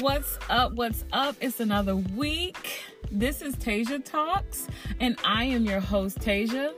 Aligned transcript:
What's 0.00 0.38
up? 0.50 0.72
What's 0.72 1.06
up? 1.10 1.36
It's 1.40 1.58
another 1.58 1.96
week. 1.96 2.82
This 3.10 3.40
is 3.40 3.56
Tasia 3.56 4.04
Talks, 4.04 4.68
and 5.00 5.16
I 5.24 5.44
am 5.44 5.64
your 5.64 5.80
host, 5.80 6.18
Tasia. 6.18 6.74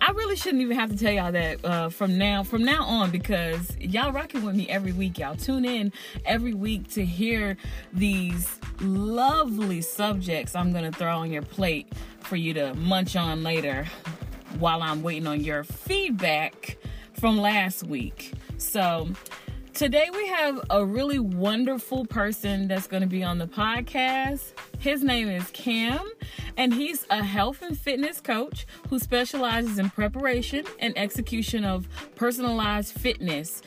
I 0.00 0.12
really 0.12 0.36
shouldn't 0.36 0.62
even 0.62 0.74
have 0.78 0.88
to 0.90 0.96
tell 0.96 1.12
y'all 1.12 1.32
that 1.32 1.62
uh, 1.66 1.90
from 1.90 2.16
now 2.16 2.42
from 2.42 2.64
now 2.64 2.82
on 2.84 3.10
because 3.10 3.76
y'all 3.78 4.10
rocking 4.10 4.42
with 4.42 4.54
me 4.54 4.66
every 4.70 4.92
week. 4.92 5.18
Y'all 5.18 5.36
tune 5.36 5.66
in 5.66 5.92
every 6.24 6.54
week 6.54 6.88
to 6.92 7.04
hear 7.04 7.58
these 7.92 8.58
lovely 8.80 9.82
subjects 9.82 10.54
I'm 10.54 10.72
gonna 10.72 10.92
throw 10.92 11.18
on 11.18 11.30
your 11.30 11.42
plate 11.42 11.92
for 12.20 12.36
you 12.36 12.54
to 12.54 12.72
munch 12.72 13.16
on 13.16 13.42
later 13.42 13.86
while 14.58 14.82
I'm 14.82 15.02
waiting 15.02 15.26
on 15.26 15.42
your 15.42 15.62
feedback 15.62 16.78
from 17.20 17.36
last 17.36 17.86
week. 17.86 18.32
So 18.56 19.10
Today 19.76 20.08
we 20.10 20.26
have 20.28 20.58
a 20.70 20.82
really 20.82 21.18
wonderful 21.18 22.06
person 22.06 22.66
that's 22.66 22.86
going 22.86 23.02
to 23.02 23.06
be 23.06 23.22
on 23.22 23.36
the 23.36 23.46
podcast. 23.46 24.54
His 24.78 25.04
name 25.04 25.28
is 25.28 25.50
Cam, 25.52 26.10
and 26.56 26.72
he's 26.72 27.04
a 27.10 27.22
health 27.22 27.60
and 27.60 27.78
fitness 27.78 28.18
coach 28.22 28.66
who 28.88 28.98
specializes 28.98 29.78
in 29.78 29.90
preparation 29.90 30.64
and 30.78 30.96
execution 30.96 31.66
of 31.66 31.86
personalized 32.14 32.94
fitness. 32.94 33.60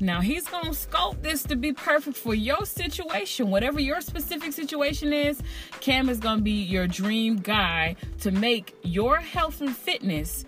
Now, 0.00 0.20
he's 0.20 0.48
going 0.48 0.64
to 0.64 0.70
sculpt 0.70 1.22
this 1.22 1.44
to 1.44 1.54
be 1.54 1.72
perfect 1.72 2.16
for 2.16 2.34
your 2.34 2.66
situation. 2.66 3.48
Whatever 3.48 3.78
your 3.78 4.00
specific 4.00 4.52
situation 4.52 5.12
is, 5.12 5.40
Cam 5.78 6.08
is 6.08 6.18
going 6.18 6.38
to 6.38 6.42
be 6.42 6.60
your 6.60 6.88
dream 6.88 7.36
guy 7.36 7.94
to 8.22 8.32
make 8.32 8.74
your 8.82 9.18
health 9.18 9.60
and 9.60 9.76
fitness 9.76 10.44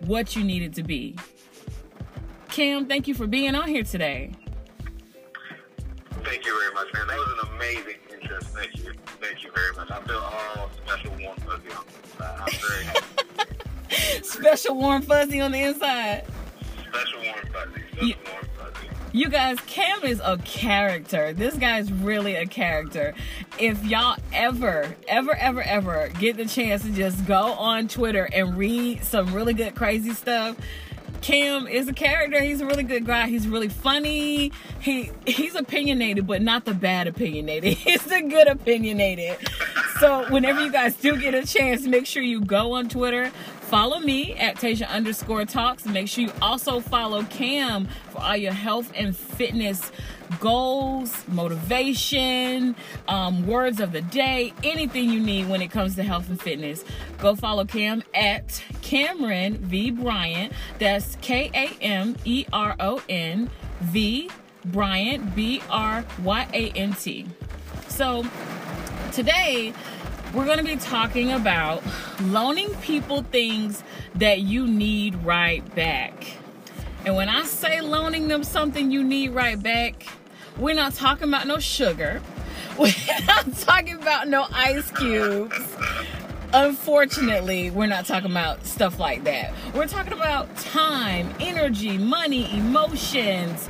what 0.00 0.34
you 0.34 0.42
need 0.42 0.62
it 0.62 0.74
to 0.74 0.82
be. 0.82 1.16
Cam, 2.50 2.86
thank 2.86 3.06
you 3.06 3.14
for 3.14 3.26
being 3.26 3.54
on 3.54 3.68
here 3.68 3.84
today. 3.84 4.32
Thank 6.24 6.44
you 6.44 6.60
very 6.60 6.74
much, 6.74 6.92
man. 6.92 7.06
That 7.06 7.16
was 7.16 7.38
an 7.42 7.54
amazing 7.54 8.00
interest. 8.12 8.48
Thank 8.48 8.76
you. 8.76 8.92
Thank 9.20 9.44
you 9.44 9.50
very 9.54 9.72
much. 9.74 9.90
I 9.90 10.00
feel 10.02 10.18
all 10.18 10.70
special 10.84 11.10
warm 11.20 11.36
fuzzy 11.38 11.70
on 11.72 11.84
the 11.86 12.02
inside. 12.02 12.40
I'm 12.40 12.52
very 12.68 12.84
happy. 12.84 14.22
special 14.22 14.76
warm 14.76 15.02
fuzzy 15.02 15.40
on 15.40 15.52
the 15.52 15.60
inside. 15.62 16.26
Special 16.88 17.20
warm 17.22 17.46
fuzzy. 17.52 17.82
Special 17.92 18.08
you, 18.08 18.14
warm 18.32 18.46
fuzzy. 18.58 18.88
You 19.12 19.28
guys, 19.28 19.58
Cam 19.66 20.04
is 20.04 20.20
a 20.24 20.38
character. 20.38 21.32
This 21.32 21.54
guy's 21.56 21.90
really 21.90 22.36
a 22.36 22.46
character. 22.46 23.14
If 23.58 23.84
y'all 23.84 24.16
ever, 24.32 24.94
ever, 25.08 25.34
ever, 25.34 25.62
ever 25.62 26.10
get 26.18 26.36
the 26.36 26.46
chance 26.46 26.82
to 26.82 26.90
just 26.90 27.26
go 27.26 27.52
on 27.54 27.88
Twitter 27.88 28.28
and 28.32 28.56
read 28.56 29.04
some 29.04 29.34
really 29.34 29.54
good 29.54 29.74
crazy 29.74 30.12
stuff, 30.12 30.56
Cam 31.20 31.66
is 31.66 31.88
a 31.88 31.92
character. 31.92 32.40
He's 32.40 32.60
a 32.60 32.66
really 32.66 32.82
good 32.82 33.06
guy. 33.06 33.28
He's 33.28 33.46
really 33.46 33.68
funny. 33.68 34.52
He 34.80 35.10
he's 35.26 35.54
opinionated, 35.54 36.26
but 36.26 36.42
not 36.42 36.64
the 36.64 36.74
bad 36.74 37.06
opinionated. 37.06 37.74
He's 37.78 38.02
the 38.04 38.22
good 38.22 38.48
opinionated. 38.48 39.36
So 40.00 40.24
whenever 40.30 40.64
you 40.64 40.72
guys 40.72 40.96
do 40.96 41.18
get 41.18 41.34
a 41.34 41.44
chance, 41.46 41.82
make 41.86 42.06
sure 42.06 42.22
you 42.22 42.40
go 42.40 42.72
on 42.72 42.88
Twitter, 42.88 43.30
follow 43.60 43.98
me 43.98 44.34
at 44.34 44.56
Tasia 44.56 44.88
underscore 44.88 45.44
talks. 45.44 45.84
Make 45.84 46.08
sure 46.08 46.24
you 46.24 46.32
also 46.40 46.80
follow 46.80 47.22
Cam 47.24 47.86
for 48.10 48.22
all 48.22 48.36
your 48.36 48.54
health 48.54 48.90
and 48.94 49.14
fitness 49.14 49.92
goals, 50.38 51.24
motivation, 51.28 52.76
um, 53.08 53.46
words 53.46 53.80
of 53.80 53.92
the 53.92 54.00
day, 54.00 54.52
anything 54.62 55.10
you 55.10 55.20
need 55.20 55.48
when 55.48 55.60
it 55.60 55.70
comes 55.70 55.96
to 55.96 56.02
health 56.02 56.28
and 56.28 56.40
fitness. 56.40 56.84
Go 57.18 57.34
follow 57.34 57.64
Cam 57.64 58.02
at 58.14 58.62
Kameron 58.90 59.58
V 59.58 59.92
Bryant. 59.92 60.52
That's 60.80 61.16
K 61.20 61.48
A 61.54 61.70
M 61.80 62.16
E 62.24 62.44
R 62.52 62.74
O 62.80 63.00
N 63.08 63.48
V 63.82 64.28
Bryant 64.64 65.36
B 65.36 65.62
R 65.70 66.04
Y 66.24 66.48
A 66.52 66.70
N 66.72 66.94
T. 66.94 67.26
So 67.86 68.26
today 69.12 69.72
we're 70.34 70.44
going 70.44 70.58
to 70.58 70.64
be 70.64 70.74
talking 70.74 71.30
about 71.30 71.84
loaning 72.20 72.74
people 72.76 73.22
things 73.22 73.84
that 74.16 74.40
you 74.40 74.66
need 74.66 75.14
right 75.24 75.62
back. 75.76 76.26
And 77.06 77.14
when 77.14 77.28
I 77.28 77.44
say 77.44 77.80
loaning 77.80 78.26
them 78.26 78.42
something 78.42 78.90
you 78.90 79.04
need 79.04 79.28
right 79.28 79.60
back, 79.62 80.04
we're 80.58 80.74
not 80.74 80.94
talking 80.94 81.28
about 81.28 81.46
no 81.46 81.60
sugar. 81.60 82.20
We're 82.78 82.92
not 83.26 83.52
talking 83.58 83.96
about 83.96 84.28
no 84.28 84.46
ice 84.52 84.90
cubes. 84.92 85.58
Unfortunately, 86.52 87.70
we're 87.70 87.86
not 87.86 88.06
talking 88.06 88.30
about 88.32 88.66
stuff 88.66 88.98
like 88.98 89.22
that. 89.22 89.54
We're 89.72 89.86
talking 89.86 90.12
about 90.12 90.54
time, 90.56 91.32
energy, 91.38 91.96
money, 91.96 92.52
emotions, 92.58 93.68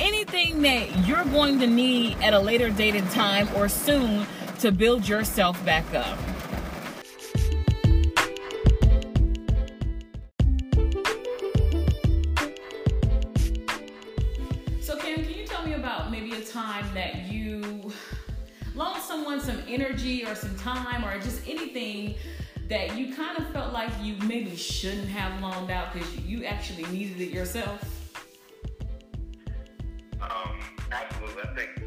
anything 0.00 0.62
that 0.62 1.06
you're 1.06 1.24
going 1.26 1.60
to 1.60 1.68
need 1.68 2.16
at 2.22 2.34
a 2.34 2.40
later 2.40 2.70
date 2.70 2.96
in 2.96 3.06
time 3.10 3.48
or 3.54 3.68
soon 3.68 4.26
to 4.58 4.72
build 4.72 5.06
yourself 5.06 5.64
back 5.64 5.94
up. 5.94 6.18
Some 19.46 19.62
energy 19.68 20.24
or 20.24 20.34
some 20.34 20.54
time 20.56 21.04
or 21.04 21.18
just 21.20 21.46
anything 21.48 22.16
that 22.68 22.98
you 22.98 23.14
kind 23.14 23.38
of 23.38 23.48
felt 23.50 23.72
like 23.72 23.88
you 24.02 24.16
maybe 24.26 24.56
shouldn't 24.56 25.08
have 25.08 25.40
loaned 25.40 25.70
out 25.70 25.92
because 25.92 26.16
you 26.18 26.44
actually 26.44 26.84
needed 26.86 27.20
it 27.20 27.30
yourself? 27.30 27.80
Um, 30.20 30.58
absolutely. 30.90 31.42
I 31.42 31.54
think 31.54 31.85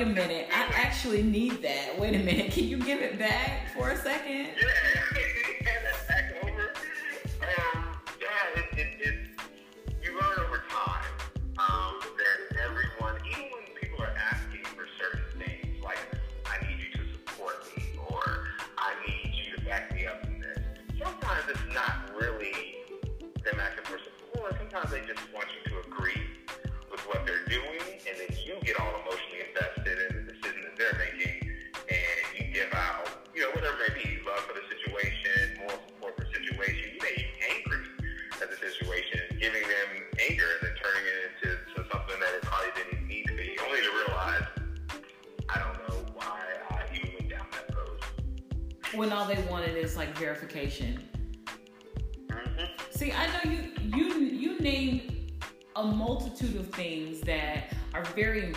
wait 0.00 0.08
a 0.08 0.14
minute, 0.14 0.48
I 0.50 0.62
actually 0.76 1.22
need 1.22 1.60
that. 1.60 1.98
Wait 1.98 2.14
a 2.14 2.18
minute, 2.18 2.52
can 2.52 2.64
you 2.64 2.78
give 2.78 3.00
it 3.02 3.18
back 3.18 3.68
for 3.76 3.90
a 3.90 3.96
second? 3.98 4.46
Yeah, 4.56 4.89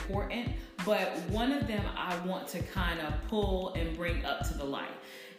important, 0.03 0.49
but 0.85 1.17
one 1.29 1.51
of 1.51 1.67
them 1.67 1.83
I 1.95 2.17
want 2.25 2.47
to 2.49 2.61
kind 2.61 2.99
of 2.99 3.13
pull 3.29 3.73
and 3.73 3.95
bring 3.95 4.25
up 4.25 4.47
to 4.49 4.53
the 4.57 4.63
light 4.63 4.91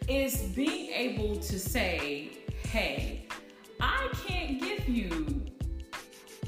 is 0.07 0.41
being 0.55 0.91
able 0.91 1.37
to 1.37 1.59
say, 1.59 2.31
hey, 2.63 3.27
I 3.79 4.09
can't 4.25 4.59
give 4.59 4.87
you 4.87 5.45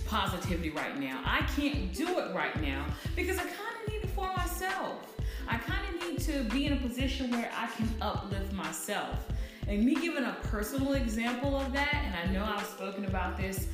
positivity 0.06 0.70
right 0.70 1.00
now. 1.00 1.22
I 1.26 1.42
can't 1.56 1.94
do 1.94 2.20
it 2.20 2.34
right 2.34 2.60
now 2.62 2.86
because 3.16 3.38
I 3.38 3.44
kind 3.44 3.76
of 3.84 3.92
need 3.92 4.04
it 4.04 4.10
for 4.12 4.28
myself. 4.36 5.16
I 5.48 5.58
kind 5.58 5.96
of 5.96 6.10
need 6.10 6.20
to 6.22 6.44
be 6.54 6.66
in 6.66 6.74
a 6.74 6.78
position 6.78 7.32
where 7.32 7.52
I 7.56 7.68
can 7.68 7.90
uplift 8.02 8.52
myself. 8.54 9.28
And 9.68 9.84
me 9.84 9.96
giving 9.96 10.24
a 10.24 10.38
personal 10.44 10.94
example 10.94 11.58
of 11.58 11.74
that, 11.74 11.94
and 11.94 12.30
I 12.30 12.34
know 12.34 12.46
I've 12.46 12.66
spoken 12.66 13.06
about 13.06 13.38
this 13.38 13.68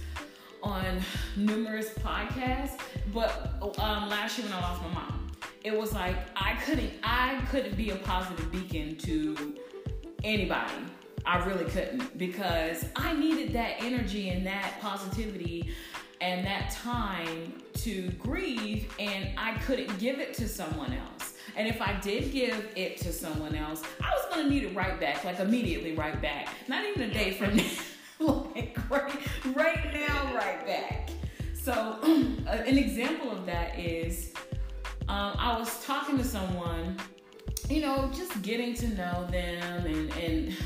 on 0.64 1.02
numerous 1.36 1.90
podcasts, 1.90 2.80
but 3.14 3.54
um, 3.80 4.10
last 4.10 4.38
year 4.38 4.48
when 4.48 4.56
I 4.56 4.62
lost 4.62 4.82
my 4.82 4.90
mom, 4.90 5.32
it 5.64 5.78
was 5.78 5.94
like 5.94 6.16
I 6.36 6.56
couldn't 6.66 6.92
I 7.04 7.40
couldn't 7.50 7.76
be 7.76 7.92
a 7.92 7.96
positive 7.98 8.52
beacon 8.52 8.96
to 8.98 9.56
anybody. 10.24 10.74
I 11.26 11.46
really 11.46 11.66
couldn't 11.66 12.18
because 12.18 12.86
I 12.96 13.14
needed 13.14 13.54
that 13.54 13.76
energy 13.80 14.30
and 14.30 14.46
that 14.46 14.80
positivity 14.82 15.74
and 16.20 16.46
that 16.46 16.72
time 16.72 17.62
to 17.76 18.10
grieve 18.12 18.94
and 19.00 19.30
I 19.38 19.54
couldn't 19.60 20.00
give 20.00 20.20
it 20.20 20.34
to 20.36 20.48
someone 20.48 20.94
else. 20.94 21.34
And 21.56 21.68
if 21.68 21.82
I 21.82 21.94
did 22.00 22.32
give 22.32 22.72
it 22.76 22.98
to 22.98 23.14
someone 23.14 23.56
else, 23.56 23.84
I 24.02 24.10
was 24.12 24.26
gonna 24.30 24.50
need 24.50 24.64
it 24.64 24.76
right 24.76 25.00
back, 25.00 25.24
like 25.24 25.40
immediately 25.40 25.94
right 25.94 26.20
back. 26.22 26.50
Not 26.68 26.84
even 26.86 27.10
a 27.10 27.14
day 27.14 27.32
from 27.32 27.56
now, 28.20 28.48
like 28.56 28.78
right, 28.90 29.14
right 29.48 29.94
now, 29.94 30.36
right 30.36 30.66
back. 30.66 31.10
So 31.54 32.00
an 32.48 32.78
example 32.78 33.32
of 33.32 33.46
that 33.46 33.78
is 33.78 34.34
um, 35.08 35.36
I 35.38 35.58
was 35.58 35.84
talking 35.84 36.18
to 36.18 36.24
someone, 36.24 36.98
you 37.70 37.82
know, 37.82 38.10
just 38.14 38.42
getting 38.42 38.74
to 38.76 38.88
know 38.90 39.28
them 39.30 39.86
and 39.86 40.12
and 40.18 40.58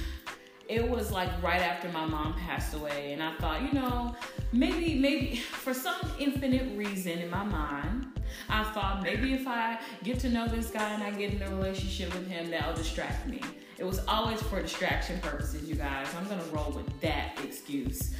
it 0.69 0.87
was 0.89 1.11
like 1.11 1.29
right 1.41 1.61
after 1.61 1.87
my 1.89 2.05
mom 2.05 2.33
passed 2.33 2.73
away 2.73 3.13
and 3.13 3.23
i 3.23 3.33
thought 3.37 3.61
you 3.61 3.71
know 3.71 4.13
maybe 4.51 4.95
maybe 4.95 5.37
for 5.37 5.73
some 5.73 5.95
infinite 6.19 6.77
reason 6.77 7.19
in 7.19 7.29
my 7.29 7.43
mind 7.43 8.05
i 8.49 8.63
thought 8.63 9.01
maybe 9.01 9.33
if 9.33 9.47
i 9.47 9.79
get 10.03 10.19
to 10.19 10.29
know 10.29 10.47
this 10.47 10.69
guy 10.69 10.89
and 10.89 11.03
i 11.03 11.11
get 11.11 11.33
in 11.33 11.41
a 11.41 11.49
relationship 11.55 12.13
with 12.13 12.27
him 12.27 12.49
that'll 12.49 12.75
distract 12.75 13.27
me 13.27 13.41
it 13.77 13.85
was 13.85 13.99
always 14.07 14.41
for 14.41 14.61
distraction 14.61 15.19
purposes 15.19 15.67
you 15.67 15.75
guys. 15.75 16.07
I'm 16.15 16.27
gonna 16.27 16.43
roll 16.51 16.71
with 16.71 17.01
that 17.01 17.37
excuse. 17.43 18.13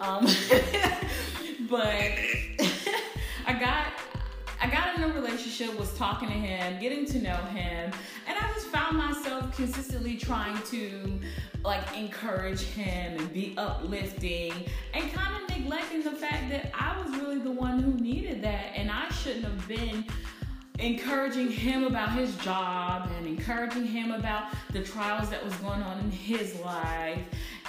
Um, 0.00 0.24
but 1.70 1.84
i 3.46 3.52
got 3.52 3.86
I 4.60 4.70
got 4.70 4.96
in 4.96 5.02
a 5.02 5.08
relationship, 5.08 5.78
was 5.78 5.92
talking 5.94 6.28
to 6.28 6.34
him, 6.34 6.80
getting 6.80 7.04
to 7.06 7.20
know 7.20 7.36
him, 7.36 7.92
and 8.26 8.38
I 8.38 8.52
just 8.54 8.66
found 8.68 8.96
myself 8.96 9.54
consistently 9.54 10.16
trying 10.16 10.60
to 10.64 11.20
like 11.64 11.96
encourage 11.96 12.62
him 12.62 13.18
and 13.18 13.32
be 13.32 13.54
uplifting 13.56 14.52
and 14.92 15.12
kind 15.12 15.42
of 15.42 15.56
neglecting 15.56 16.02
the 16.02 16.10
fact 16.10 16.50
that 16.50 16.70
I 16.74 17.00
was 17.00 17.18
really 17.18 17.38
the 17.38 17.50
one 17.50 17.78
who 17.80 17.92
needed 17.94 18.42
that 18.42 18.72
and 18.74 18.90
I 18.90 19.08
shouldn't 19.10 19.44
have 19.44 19.66
been 19.66 20.04
encouraging 20.78 21.50
him 21.50 21.84
about 21.84 22.12
his 22.12 22.36
job 22.38 23.10
and 23.16 23.26
encouraging 23.26 23.86
him 23.86 24.10
about 24.10 24.52
the 24.72 24.82
trials 24.82 25.30
that 25.30 25.44
was 25.44 25.54
going 25.56 25.82
on 25.82 26.00
in 26.00 26.10
his 26.10 26.58
life. 26.60 27.20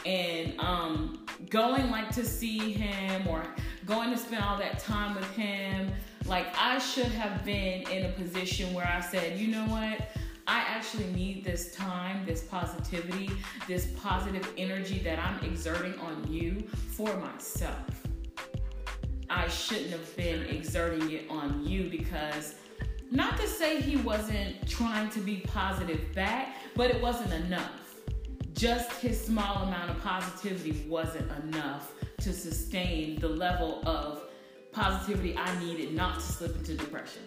And 0.05 0.59
um, 0.59 1.25
going 1.49 1.89
like 1.91 2.11
to 2.11 2.25
see 2.25 2.71
him 2.73 3.27
or 3.27 3.43
going 3.85 4.11
to 4.11 4.17
spend 4.17 4.43
all 4.43 4.57
that 4.57 4.79
time 4.79 5.15
with 5.15 5.29
him. 5.31 5.91
Like 6.25 6.47
i 6.59 6.79
should 6.79 7.07
have 7.07 7.45
been 7.45 7.87
in 7.89 8.05
a 8.05 8.09
position 8.09 8.73
where 8.73 8.87
i 8.87 8.99
said 8.99 9.37
you 9.37 9.47
know 9.47 9.65
what? 9.65 10.09
I 10.47 10.59
actually 10.59 11.05
need 11.05 11.43
this 11.43 11.73
time, 11.73 12.23
this 12.23 12.43
positivity, 12.43 13.31
this 13.67 13.87
positive 13.99 14.47
energy 14.57 14.99
that 14.99 15.17
I'm 15.17 15.43
exerting 15.43 15.97
on 15.99 16.31
you 16.31 16.61
for 16.69 17.15
myself. 17.17 18.05
I 19.27 19.47
shouldn't 19.47 19.89
have 19.89 20.15
been 20.15 20.43
exerting 20.43 21.11
it 21.11 21.25
on 21.31 21.65
you 21.65 21.89
because, 21.89 22.55
not 23.11 23.37
to 23.37 23.47
say 23.47 23.81
he 23.81 23.97
wasn't 23.97 24.67
trying 24.67 25.09
to 25.11 25.19
be 25.19 25.37
positive 25.47 26.13
back, 26.13 26.55
but 26.75 26.89
it 26.89 27.01
wasn't 27.01 27.33
enough. 27.45 27.95
Just 28.53 28.91
his 29.01 29.23
small 29.23 29.63
amount 29.63 29.91
of 29.91 30.01
positivity 30.01 30.85
wasn't 30.87 31.29
enough 31.43 31.93
to 32.21 32.33
sustain 32.33 33.19
the 33.19 33.27
level 33.27 33.81
of 33.87 34.23
positivity 34.71 35.37
I 35.37 35.59
needed 35.59 35.93
not 35.93 36.15
to 36.15 36.21
slip 36.21 36.55
into 36.55 36.75
depression. 36.75 37.21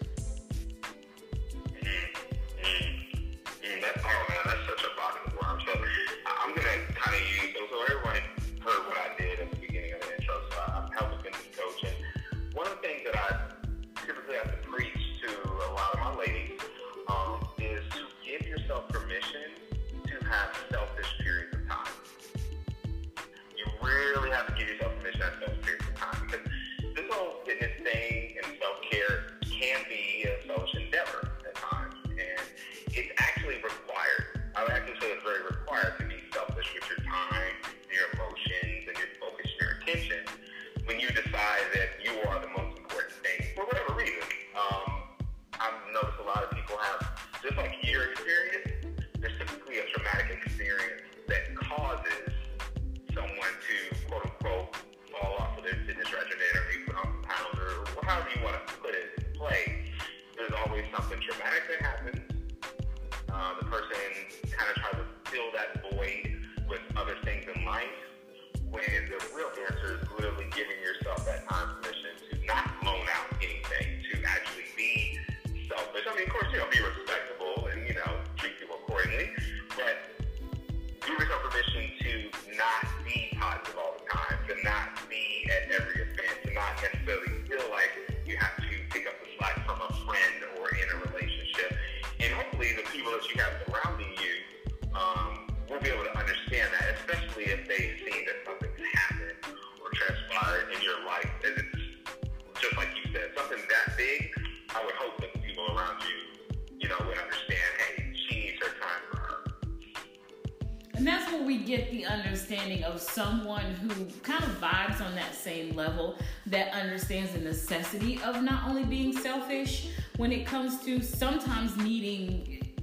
Understanding 112.24 112.84
of 112.84 113.00
someone 113.00 113.64
who 113.64 114.06
kind 114.22 114.42
of 114.42 114.50
vibes 114.60 115.00
on 115.00 115.14
that 115.14 115.34
same 115.34 115.74
level 115.74 116.16
that 116.46 116.72
understands 116.72 117.32
the 117.32 117.38
necessity 117.38 118.20
of 118.22 118.42
not 118.42 118.68
only 118.68 118.84
being 118.84 119.16
selfish 119.16 119.88
when 120.16 120.32
it 120.32 120.46
comes 120.46 120.82
to 120.84 121.02
sometimes 121.02 121.76
needing 121.76 122.74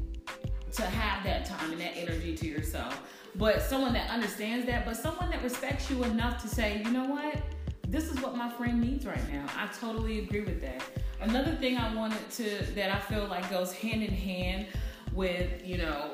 to 0.72 0.84
have 0.84 1.24
that 1.24 1.46
time 1.46 1.72
and 1.72 1.82
that 1.82 1.96
energy 1.96 2.36
to 2.36 2.48
yourself. 2.48 3.02
But 3.36 3.62
someone 3.62 3.94
that 3.94 4.10
understands 4.10 4.66
that, 4.68 4.86
but 4.86 4.96
someone 4.96 5.30
that 5.32 5.44
respects 5.44 5.90
you 5.90 6.04
enough 6.04 6.42
to 6.42 6.48
say, 6.48 6.82
you 6.84 6.92
know 6.92 7.06
what? 7.06 7.42
This 7.88 8.12
is 8.12 8.20
what 8.22 8.36
my 8.36 8.50
friend 8.50 8.82
needs 8.82 9.06
right 9.06 9.32
now. 9.32 9.46
I 9.58 9.68
totally 9.80 10.20
agree 10.20 10.42
with 10.42 10.62
that. 10.62 10.82
Another 11.22 11.56
thing 11.56 11.78
I 11.78 11.94
wanted 11.94 12.30
to, 12.32 12.64
that 12.76 12.92
I 12.92 13.00
feel 13.00 13.26
like 13.28 13.50
goes 13.50 13.74
hand 13.74 14.04
in 14.04 14.14
hand 14.14 14.68
with, 15.14 15.66
you 15.66 15.78
know, 15.78 16.12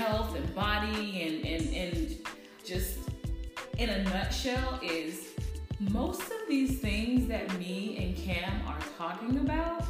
health 0.00 0.34
and 0.34 0.54
body 0.54 1.20
and, 1.22 1.44
and, 1.44 1.74
and 1.74 2.16
just 2.64 3.00
in 3.76 3.90
a 3.90 4.02
nutshell 4.04 4.80
is 4.82 5.34
most 5.78 6.22
of 6.22 6.48
these 6.48 6.80
things 6.80 7.28
that 7.28 7.46
me 7.58 7.98
and 8.02 8.16
Cam 8.16 8.66
are 8.66 8.78
talking 8.96 9.40
about 9.40 9.84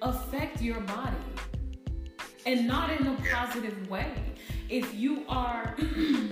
affect 0.00 0.62
your 0.62 0.80
body 0.80 1.16
and 2.46 2.66
not 2.66 2.90
in 2.98 3.06
a 3.06 3.16
positive 3.30 3.90
way. 3.90 4.14
If 4.70 4.94
you 4.94 5.24
are 5.28 5.76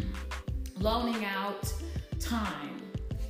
loaning 0.79 1.23
out 1.27 1.71
time, 2.19 2.81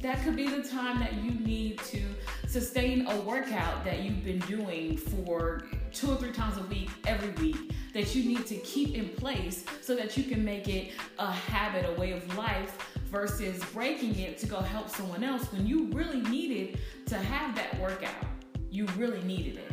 that 0.00 0.22
could 0.22 0.36
be 0.36 0.48
the 0.48 0.62
time 0.62 1.00
that 1.00 1.14
you 1.14 1.32
need 1.32 1.80
to 1.80 2.02
sustain 2.52 3.06
a 3.06 3.16
workout 3.22 3.82
that 3.82 4.02
you've 4.02 4.22
been 4.22 4.38
doing 4.40 4.94
for 4.94 5.64
two 5.90 6.10
or 6.10 6.16
three 6.16 6.32
times 6.32 6.58
a 6.58 6.62
week, 6.64 6.90
every 7.06 7.30
week, 7.42 7.72
that 7.94 8.14
you 8.14 8.24
need 8.24 8.44
to 8.46 8.56
keep 8.56 8.94
in 8.94 9.08
place 9.08 9.64
so 9.80 9.96
that 9.96 10.18
you 10.18 10.24
can 10.24 10.44
make 10.44 10.68
it 10.68 10.92
a 11.18 11.32
habit, 11.32 11.86
a 11.88 11.98
way 11.98 12.12
of 12.12 12.36
life, 12.36 12.90
versus 13.10 13.62
breaking 13.72 14.18
it 14.18 14.36
to 14.36 14.46
go 14.46 14.60
help 14.60 14.90
someone 14.90 15.24
else 15.24 15.50
when 15.50 15.66
you 15.66 15.86
really 15.92 16.20
needed 16.20 16.78
to 17.06 17.16
have 17.16 17.54
that 17.54 17.80
workout. 17.80 18.26
You 18.70 18.84
really 18.98 19.22
needed 19.22 19.56
it. 19.56 19.72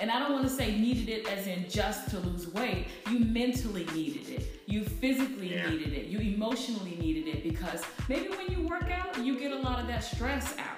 And 0.00 0.10
I 0.10 0.18
don't 0.18 0.32
want 0.32 0.44
to 0.44 0.50
say 0.50 0.76
needed 0.76 1.08
it 1.08 1.30
as 1.32 1.46
in 1.46 1.68
just 1.70 2.10
to 2.10 2.18
lose 2.18 2.52
weight. 2.52 2.88
You 3.08 3.20
mentally 3.20 3.86
needed 3.94 4.28
it. 4.28 4.62
You 4.66 4.84
physically 4.84 5.54
Yeah. 5.54 5.70
needed 5.70 5.92
it. 5.92 6.06
You 6.06 6.18
emotionally 6.18 6.96
needed 6.96 7.28
it 7.28 7.44
because 7.44 7.82
maybe 8.08 8.28
when 8.30 8.48
you 8.50 8.66
work 8.66 8.90
out, 8.90 9.24
you 9.24 9.38
get 9.38 9.52
a 9.52 9.58
lot 9.58 9.78
of 9.78 9.86
that 9.86 10.02
stress 10.02 10.56
out. 10.58 10.75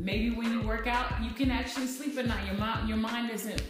Maybe 0.00 0.30
when 0.30 0.50
you 0.52 0.62
work 0.62 0.86
out, 0.86 1.22
you 1.22 1.30
can 1.30 1.50
actually 1.50 1.86
sleep 1.86 2.18
at 2.18 2.26
night. 2.26 2.46
Your 2.46 2.56
mind, 2.56 2.88
your 2.88 2.98
mind 2.98 3.30
isn't 3.30 3.62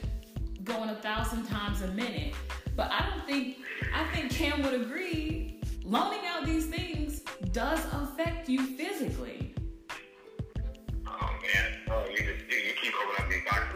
going 0.65 0.89
a 0.89 0.95
thousand 0.97 1.45
times 1.47 1.83
a 1.83 1.89
minute. 1.89 2.35
But 2.75 2.91
I 2.91 3.09
don't 3.11 3.27
think, 3.27 3.59
I 3.95 4.05
think 4.15 4.31
Cam 4.31 4.63
would 4.63 4.75
agree, 4.75 5.61
loaning 5.85 6.21
out 6.27 6.47
these 6.47 6.67
things 6.67 7.21
does 7.53 7.81
affect 7.93 8.49
you 8.49 8.65
physically. 8.65 9.55
Oh 11.07 11.31
man. 11.43 11.79
Oh, 11.91 12.07
you 12.11 12.17
just 12.17 12.47
you 12.49 12.73
keep 12.81 12.95
opening 12.95 13.17
up 13.19 13.29
these 13.29 13.45
boxes 13.45 13.72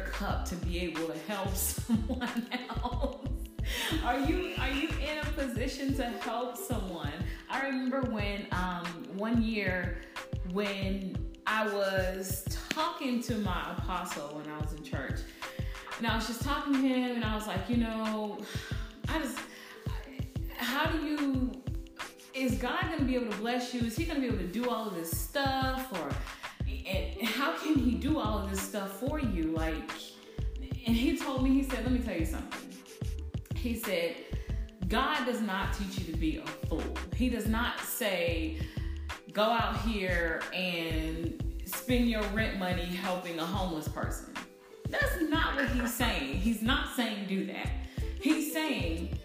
cup 0.00 0.44
to 0.46 0.56
be 0.56 0.80
able 0.80 1.06
to 1.06 1.18
help 1.26 1.54
someone 1.54 2.46
else? 2.70 3.26
Are 4.04 4.18
you 4.20 4.54
are 4.58 4.70
you 4.70 4.88
in 4.88 5.18
a 5.18 5.24
position 5.32 5.94
to 5.96 6.04
help 6.04 6.56
someone? 6.56 7.12
I 7.50 7.66
remember 7.66 8.02
when 8.02 8.46
um, 8.52 8.86
one 9.16 9.42
year 9.42 9.98
when 10.52 11.16
I 11.46 11.66
was 11.66 12.44
talking 12.70 13.22
to 13.22 13.34
my 13.38 13.72
apostle 13.76 14.38
when 14.38 14.48
I 14.50 14.58
was 14.58 14.72
in 14.72 14.82
church, 14.82 15.20
and 15.98 16.06
I 16.06 16.16
was 16.16 16.26
just 16.26 16.42
talking 16.42 16.72
to 16.72 16.78
him, 16.80 17.16
and 17.16 17.24
I 17.24 17.34
was 17.34 17.46
like, 17.46 17.68
you 17.68 17.76
know, 17.76 18.38
I 19.08 19.18
just 19.18 19.38
how 20.56 20.86
do 20.86 20.98
you 20.98 21.52
is 22.38 22.54
God 22.54 22.80
going 22.82 22.98
to 22.98 23.04
be 23.04 23.16
able 23.16 23.30
to 23.32 23.38
bless 23.38 23.74
you? 23.74 23.80
Is 23.80 23.96
He 23.96 24.04
going 24.04 24.20
to 24.20 24.20
be 24.20 24.28
able 24.28 24.38
to 24.38 24.52
do 24.52 24.70
all 24.70 24.86
of 24.86 24.94
this 24.94 25.10
stuff, 25.10 25.92
or 25.92 26.10
and 26.88 27.28
how 27.28 27.52
can 27.58 27.74
He 27.76 27.92
do 27.92 28.18
all 28.18 28.38
of 28.38 28.50
this 28.50 28.60
stuff 28.60 28.98
for 28.98 29.20
you? 29.20 29.52
Like, 29.52 29.90
and 30.86 30.96
He 30.96 31.16
told 31.18 31.42
me, 31.42 31.50
He 31.50 31.62
said, 31.62 31.84
"Let 31.84 31.92
me 31.92 31.98
tell 32.00 32.16
you 32.16 32.26
something." 32.26 32.72
He 33.54 33.74
said, 33.74 34.16
"God 34.88 35.24
does 35.26 35.40
not 35.40 35.74
teach 35.74 35.98
you 35.98 36.12
to 36.12 36.18
be 36.18 36.38
a 36.38 36.46
fool. 36.46 36.82
He 37.14 37.28
does 37.28 37.46
not 37.46 37.80
say, 37.80 38.58
go 39.32 39.42
out 39.42 39.80
here 39.82 40.42
and 40.54 41.42
spend 41.64 42.08
your 42.08 42.22
rent 42.28 42.58
money 42.58 42.84
helping 42.84 43.38
a 43.38 43.44
homeless 43.44 43.88
person." 43.88 44.32
That's 44.88 45.20
not 45.28 45.56
what 45.56 45.68
He's 45.68 45.92
saying. 45.92 46.34
He's 46.36 46.62
not 46.62 46.94
saying 46.96 47.26
do 47.28 47.44
that. 47.46 47.68
He's 48.20 48.52
saying 48.52 49.18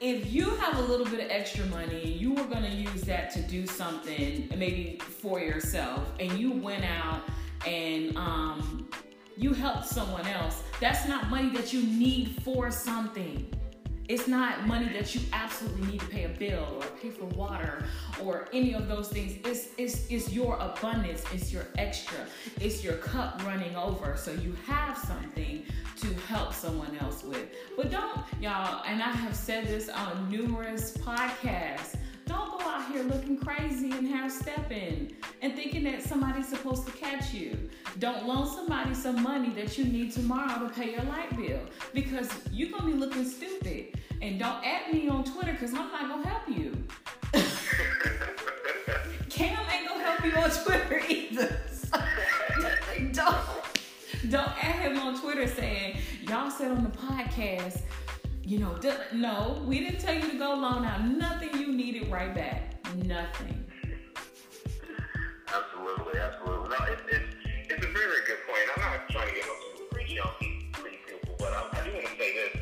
if 0.00 0.32
you 0.32 0.48
have 0.56 0.78
a 0.78 0.82
little 0.82 1.04
bit 1.04 1.20
of 1.20 1.30
extra 1.30 1.64
money 1.66 2.12
you 2.12 2.32
were 2.32 2.44
going 2.44 2.62
to 2.62 2.70
use 2.70 3.02
that 3.02 3.30
to 3.30 3.42
do 3.42 3.66
something 3.66 4.48
maybe 4.56 4.98
for 4.98 5.40
yourself 5.40 6.02
and 6.18 6.32
you 6.38 6.50
went 6.50 6.84
out 6.84 7.20
and 7.66 8.16
um, 8.16 8.88
you 9.36 9.52
helped 9.52 9.86
someone 9.86 10.26
else 10.26 10.62
that's 10.80 11.06
not 11.06 11.28
money 11.28 11.50
that 11.50 11.74
you 11.74 11.82
need 11.82 12.34
for 12.42 12.70
something 12.70 13.46
it's 14.10 14.26
not 14.26 14.66
money 14.66 14.88
that 14.92 15.14
you 15.14 15.20
absolutely 15.32 15.92
need 15.92 16.00
to 16.00 16.06
pay 16.06 16.24
a 16.24 16.28
bill 16.28 16.66
or 16.80 16.86
pay 17.00 17.10
for 17.10 17.26
water 17.26 17.84
or 18.20 18.48
any 18.52 18.74
of 18.74 18.88
those 18.88 19.08
things 19.08 19.36
it's, 19.44 19.68
it's, 19.78 20.10
it's 20.10 20.32
your 20.32 20.56
abundance 20.58 21.22
it's 21.32 21.52
your 21.52 21.68
extra 21.78 22.18
it's 22.60 22.82
your 22.82 22.94
cup 22.94 23.40
running 23.46 23.74
over 23.76 24.16
so 24.16 24.32
you 24.32 24.56
have 24.66 24.98
something 24.98 25.64
to 26.00 26.14
help 26.28 26.54
someone 26.54 26.96
else 27.00 27.22
with. 27.22 27.46
But 27.76 27.90
don't, 27.90 28.20
y'all, 28.40 28.82
and 28.86 29.02
I 29.02 29.10
have 29.10 29.34
said 29.34 29.66
this 29.66 29.88
on 29.88 30.30
numerous 30.30 30.96
podcasts, 30.96 31.96
don't 32.26 32.58
go 32.58 32.64
out 32.64 32.90
here 32.90 33.02
looking 33.02 33.36
crazy 33.36 33.90
and 33.90 34.06
half 34.08 34.30
stepping 34.30 35.14
and 35.42 35.54
thinking 35.54 35.84
that 35.84 36.02
somebody's 36.02 36.48
supposed 36.48 36.86
to 36.86 36.92
catch 36.92 37.34
you. 37.34 37.68
Don't 37.98 38.26
loan 38.26 38.46
somebody 38.46 38.94
some 38.94 39.22
money 39.22 39.50
that 39.50 39.76
you 39.76 39.84
need 39.84 40.12
tomorrow 40.12 40.66
to 40.66 40.72
pay 40.72 40.92
your 40.92 41.02
light 41.02 41.36
bill 41.36 41.60
because 41.92 42.30
you're 42.52 42.70
going 42.70 42.84
to 42.84 42.92
be 42.92 42.94
looking 42.94 43.28
stupid. 43.28 43.99
And 44.22 44.38
don't 44.38 44.64
add 44.64 44.92
me 44.92 45.08
on 45.08 45.24
Twitter 45.24 45.52
because 45.52 45.72
I'm 45.72 45.90
not 45.90 46.08
going 46.08 46.22
to 46.22 46.28
help 46.28 46.48
you. 46.48 46.84
Cam 49.30 49.58
ain't 49.72 49.88
to 49.88 49.94
help 49.94 50.24
you 50.24 50.32
on 50.32 50.50
Twitter 50.50 51.00
either. 51.08 51.60
don't 53.12 53.36
don't 54.28 54.64
add 54.64 54.92
him 54.92 54.98
on 54.98 55.18
Twitter 55.18 55.46
saying 55.46 55.96
y'all 56.28 56.50
said 56.50 56.70
on 56.70 56.84
the 56.84 56.90
podcast, 56.90 57.80
you 58.44 58.58
know, 58.58 58.76
d- 58.76 58.90
no, 59.14 59.62
we 59.66 59.80
didn't 59.80 60.00
tell 60.00 60.14
you 60.14 60.30
to 60.30 60.38
go 60.38 60.54
loan 60.54 60.84
out 60.84 61.06
nothing 61.06 61.58
you 61.58 61.72
needed 61.72 62.10
right 62.10 62.34
back. 62.34 62.76
Nothing. 62.96 63.64
Absolutely, 65.48 66.20
absolutely. 66.20 66.68
No, 66.68 66.76
it's, 66.84 67.02
it's, 67.08 67.34
it's 67.70 67.84
a 67.84 67.88
very, 67.88 67.92
very 67.92 68.26
good 68.26 68.38
point. 68.46 68.60
I'm 68.76 68.82
not 68.82 69.08
trying 69.08 69.28
to 69.28 69.34
get 69.34 69.44
up 69.44 69.78
to 69.78 69.94
preach 69.94 70.18
on 70.20 70.30
these 70.40 70.62
people, 70.74 71.34
but 71.38 71.52
I, 71.52 71.80
I 71.80 71.84
do 71.84 71.92
want 71.94 72.06
to 72.06 72.12
say 72.18 72.34
this. 72.34 72.59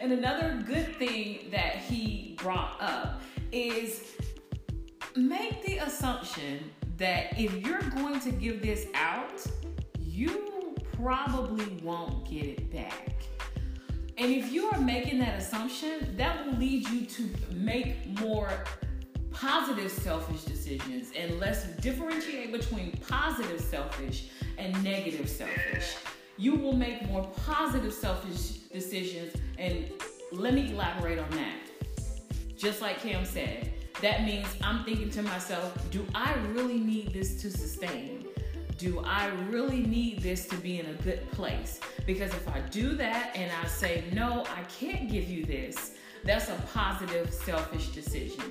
And 0.00 0.12
another 0.12 0.62
good 0.66 0.96
thing 0.96 1.48
that 1.50 1.76
he 1.76 2.36
brought 2.38 2.80
up 2.80 3.20
is 3.52 4.12
make 5.16 5.64
the 5.64 5.78
assumption 5.78 6.70
that 6.96 7.38
if 7.38 7.54
you're 7.66 7.82
going 7.90 8.20
to 8.20 8.30
give 8.30 8.62
this 8.62 8.86
out, 8.94 9.44
you 10.00 10.74
probably 10.96 11.66
won't 11.82 12.28
get 12.28 12.44
it 12.44 12.72
back. 12.72 13.14
And 14.16 14.32
if 14.32 14.52
you 14.52 14.66
are 14.70 14.80
making 14.80 15.18
that 15.20 15.38
assumption, 15.38 16.16
that 16.16 16.44
will 16.44 16.54
lead 16.54 16.88
you 16.88 17.04
to 17.06 17.28
make 17.52 18.18
more 18.20 18.50
positive 19.30 19.90
selfish 19.90 20.42
decisions 20.42 21.12
and 21.16 21.38
let's 21.38 21.64
differentiate 21.82 22.50
between 22.50 22.92
positive 23.08 23.60
selfish 23.60 24.30
and 24.58 24.82
negative 24.82 25.28
selfish. 25.28 25.94
You 26.38 26.54
will 26.54 26.72
make 26.72 27.04
more 27.08 27.28
positive 27.44 27.92
selfish 27.92 28.58
decisions, 28.72 29.34
and 29.58 29.90
let 30.30 30.54
me 30.54 30.70
elaborate 30.70 31.18
on 31.18 31.30
that. 31.30 31.56
Just 32.56 32.80
like 32.80 33.00
Cam 33.00 33.24
said, 33.24 33.72
that 34.00 34.22
means 34.22 34.46
I'm 34.62 34.84
thinking 34.84 35.10
to 35.10 35.22
myself, 35.22 35.76
do 35.90 36.06
I 36.14 36.34
really 36.52 36.78
need 36.78 37.12
this 37.12 37.42
to 37.42 37.50
sustain? 37.50 38.24
Do 38.76 39.02
I 39.04 39.26
really 39.50 39.80
need 39.80 40.22
this 40.22 40.46
to 40.46 40.56
be 40.56 40.78
in 40.78 40.86
a 40.86 40.94
good 41.02 41.28
place? 41.32 41.80
Because 42.06 42.30
if 42.32 42.48
I 42.48 42.60
do 42.60 42.94
that 42.94 43.32
and 43.34 43.50
I 43.50 43.66
say, 43.66 44.04
no, 44.12 44.44
I 44.56 44.62
can't 44.78 45.10
give 45.10 45.28
you 45.28 45.44
this, 45.44 45.94
that's 46.24 46.48
a 46.48 46.54
positive 46.72 47.32
selfish 47.32 47.88
decision. 47.88 48.44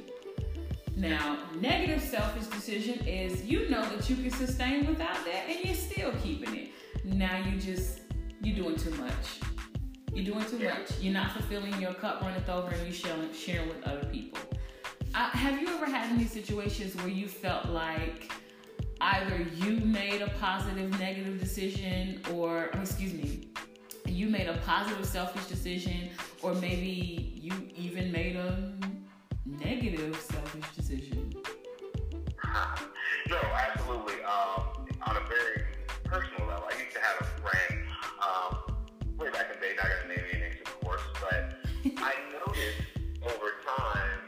Now, 0.98 1.38
negative 1.62 2.02
selfish 2.02 2.48
decision 2.48 3.06
is 3.08 3.46
you 3.46 3.70
know 3.70 3.88
that 3.90 4.10
you 4.10 4.18
can 4.18 4.32
sustain 4.32 4.86
without 4.88 5.24
that 5.26 5.46
and 5.48 5.64
you're 5.64 5.76
still 5.76 6.12
keeping 6.24 6.56
it. 6.56 6.70
Now 7.08 7.38
you 7.38 7.58
just, 7.58 8.02
you're 8.42 8.56
doing 8.56 8.76
too 8.76 8.92
much. 8.92 9.40
You're 10.14 10.26
doing 10.26 10.46
too 10.46 10.60
much. 10.60 10.92
You're 11.00 11.14
not 11.14 11.32
fulfilling 11.32 11.80
your 11.80 11.94
cup 11.94 12.22
runneth 12.22 12.50
over 12.50 12.70
and 12.70 12.86
you 12.86 12.94
sharing, 12.94 13.34
sharing 13.34 13.70
with 13.70 13.82
other 13.84 14.06
people. 14.08 14.40
Uh, 15.16 15.30
have 15.30 15.60
you 15.62 15.70
ever 15.70 15.86
had 15.86 16.12
any 16.12 16.26
situations 16.26 16.98
where 16.98 17.08
you 17.08 17.30
felt 17.30 17.68
like 17.68 18.30
either 19.00 19.42
you 19.56 19.78
made 19.78 20.22
a 20.22 20.30
positive 20.32 21.00
negative 21.00 21.40
decision 21.40 22.22
or, 22.34 22.72
oh, 22.74 22.82
excuse 22.82 23.14
me, 23.14 23.48
you 24.06 24.28
made 24.28 24.48
a 24.48 24.58
positive 24.66 25.06
selfish 25.06 25.46
decision 25.46 26.10
or 26.42 26.54
maybe 26.56 27.32
you 27.42 27.54
even 27.74 28.12
made 28.12 28.36
a 28.36 28.74
negative 29.46 30.14
selfish 30.20 30.66
decision? 30.76 31.34
no, 33.30 33.38
absolutely. 33.38 34.22
Um, 34.24 34.86
on 35.04 35.16
a 35.16 35.22
very 35.22 35.77
personal 36.08 36.48
level, 36.48 36.66
I 36.72 36.78
used 36.80 36.96
to 36.96 37.02
have 37.02 37.18
a 37.22 37.26
friend 37.42 37.82
um, 38.24 38.76
way 39.18 39.30
back 39.32 39.48
in 39.54 39.60
the 39.60 39.66
day. 39.66 39.74
Not 39.78 39.88
gonna 39.90 40.16
name 40.16 40.26
any 40.32 40.40
names, 40.42 40.56
of 40.66 40.80
course, 40.82 41.02
but 41.22 41.58
I 41.98 42.14
noticed 42.32 42.82
over 43.24 43.50
time 43.66 44.20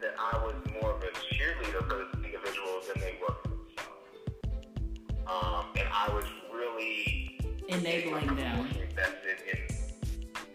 that 0.00 0.14
I 0.18 0.36
was 0.44 0.54
more 0.80 0.92
of 0.96 1.02
a 1.02 1.10
cheerleader 1.32 1.86
for 1.88 1.96
this 1.98 2.24
individuals 2.24 2.86
than 2.92 3.00
they 3.00 3.14
were 3.20 3.34
for 3.42 3.48
themselves. 3.48 4.10
Um, 5.26 5.66
and 5.76 5.88
I 5.92 6.12
was 6.12 6.24
really 6.52 7.38
Enabling 7.68 8.34
them. 8.34 8.66
invested 8.66 9.38
in. 9.52 9.76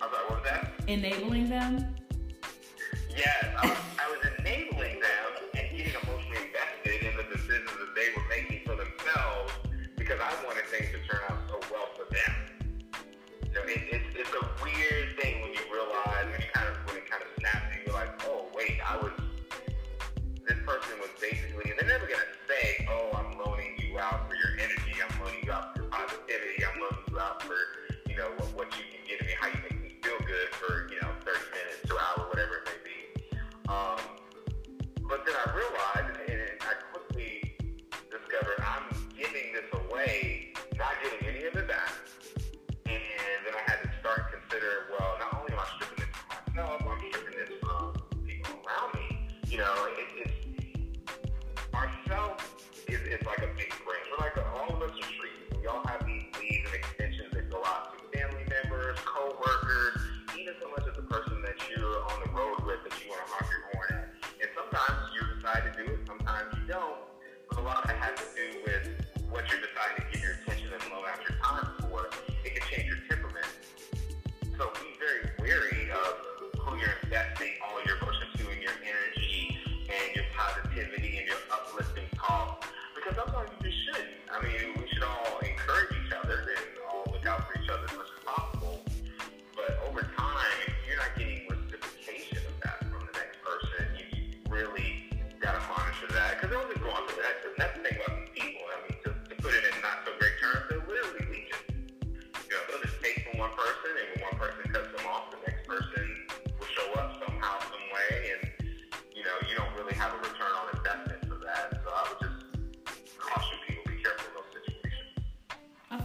I'm 0.01 0.09
sorry, 0.11 0.25
what 0.27 0.41
was 0.41 0.43
that? 0.43 0.73
Enabling 0.87 1.49
them? 1.49 1.95
Yes, 3.15 3.45
I 3.63 3.67
was, 3.69 3.77
I 3.97 4.09
was 4.09 4.19
enabling 4.39 4.99
them 4.99 5.14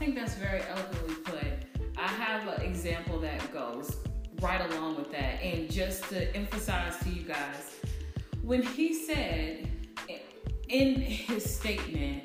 think 0.01 0.15
that's 0.15 0.35
very 0.37 0.63
eloquently 0.63 1.15
put. 1.17 1.45
I 1.99 2.09
have 2.09 2.49
an 2.49 2.63
example 2.63 3.21
that 3.21 3.53
goes 3.53 3.99
right 4.41 4.63
along 4.73 4.97
with 4.97 5.13
that. 5.13 5.43
And 5.43 5.71
just 5.71 6.05
to 6.05 6.35
emphasize 6.35 6.99
to 7.01 7.11
you 7.11 7.23
guys, 7.23 7.77
when 8.43 8.63
he 8.63 8.95
said 8.95 9.69
in 10.69 10.95
his 10.95 11.55
statement 11.55 12.23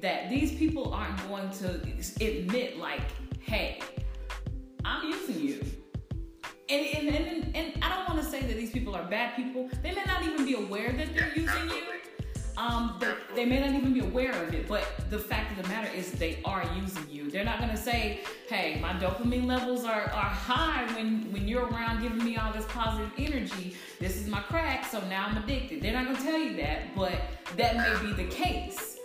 that 0.00 0.30
these 0.30 0.52
people 0.52 0.94
aren't 0.94 1.18
going 1.28 1.50
to 1.50 1.80
admit, 2.24 2.78
like, 2.78 3.00
hey, 3.40 3.80
I'm 4.84 5.10
using 5.10 5.40
you. 5.40 5.64
And, 6.68 6.86
and, 6.86 7.08
and, 7.08 7.56
and 7.56 7.84
I 7.84 7.88
don't 7.88 8.08
want 8.08 8.22
to 8.22 8.30
say 8.30 8.40
that 8.40 8.56
these 8.56 8.70
people 8.70 8.94
are 8.94 9.04
bad 9.04 9.34
people. 9.34 9.68
They 9.82 9.92
may 9.92 10.04
not 10.04 10.22
even 10.22 10.46
be 10.46 10.54
aware 10.54 10.92
that 10.92 11.12
they're 11.12 11.32
using 11.34 11.70
you. 11.70 11.82
Um, 12.56 12.98
they 13.34 13.44
may 13.44 13.60
not 13.60 13.70
even 13.74 13.92
be 13.92 14.00
aware 14.00 14.32
of 14.42 14.54
it. 14.54 14.66
But 14.66 14.86
the 15.10 15.18
fact 15.18 15.50
of 15.52 15.62
the 15.62 15.68
matter 15.68 15.90
is, 15.94 16.12
they 16.12 16.40
are 16.44 16.64
using 16.74 17.06
you. 17.10 17.30
They're 17.30 17.44
not 17.44 17.60
gonna 17.60 17.76
say, 17.76 18.20
"Hey, 18.48 18.78
my 18.80 18.92
dopamine 18.94 19.46
levels 19.46 19.84
are, 19.84 20.04
are 20.04 20.30
high 20.50 20.86
when 20.94 21.30
when 21.32 21.46
you're 21.46 21.66
around, 21.66 22.02
giving 22.02 22.24
me 22.24 22.36
all 22.36 22.52
this 22.52 22.64
positive 22.66 23.12
energy. 23.18 23.76
This 24.00 24.16
is 24.16 24.26
my 24.26 24.40
crack, 24.40 24.86
so 24.86 25.00
now 25.08 25.26
I'm 25.26 25.36
addicted." 25.36 25.82
They're 25.82 25.92
not 25.92 26.06
gonna 26.06 26.22
tell 26.22 26.38
you 26.38 26.56
that, 26.56 26.94
but 26.94 27.14
that 27.56 27.76
may 27.76 28.06
be 28.06 28.12
the 28.14 28.28
case. 28.30 28.98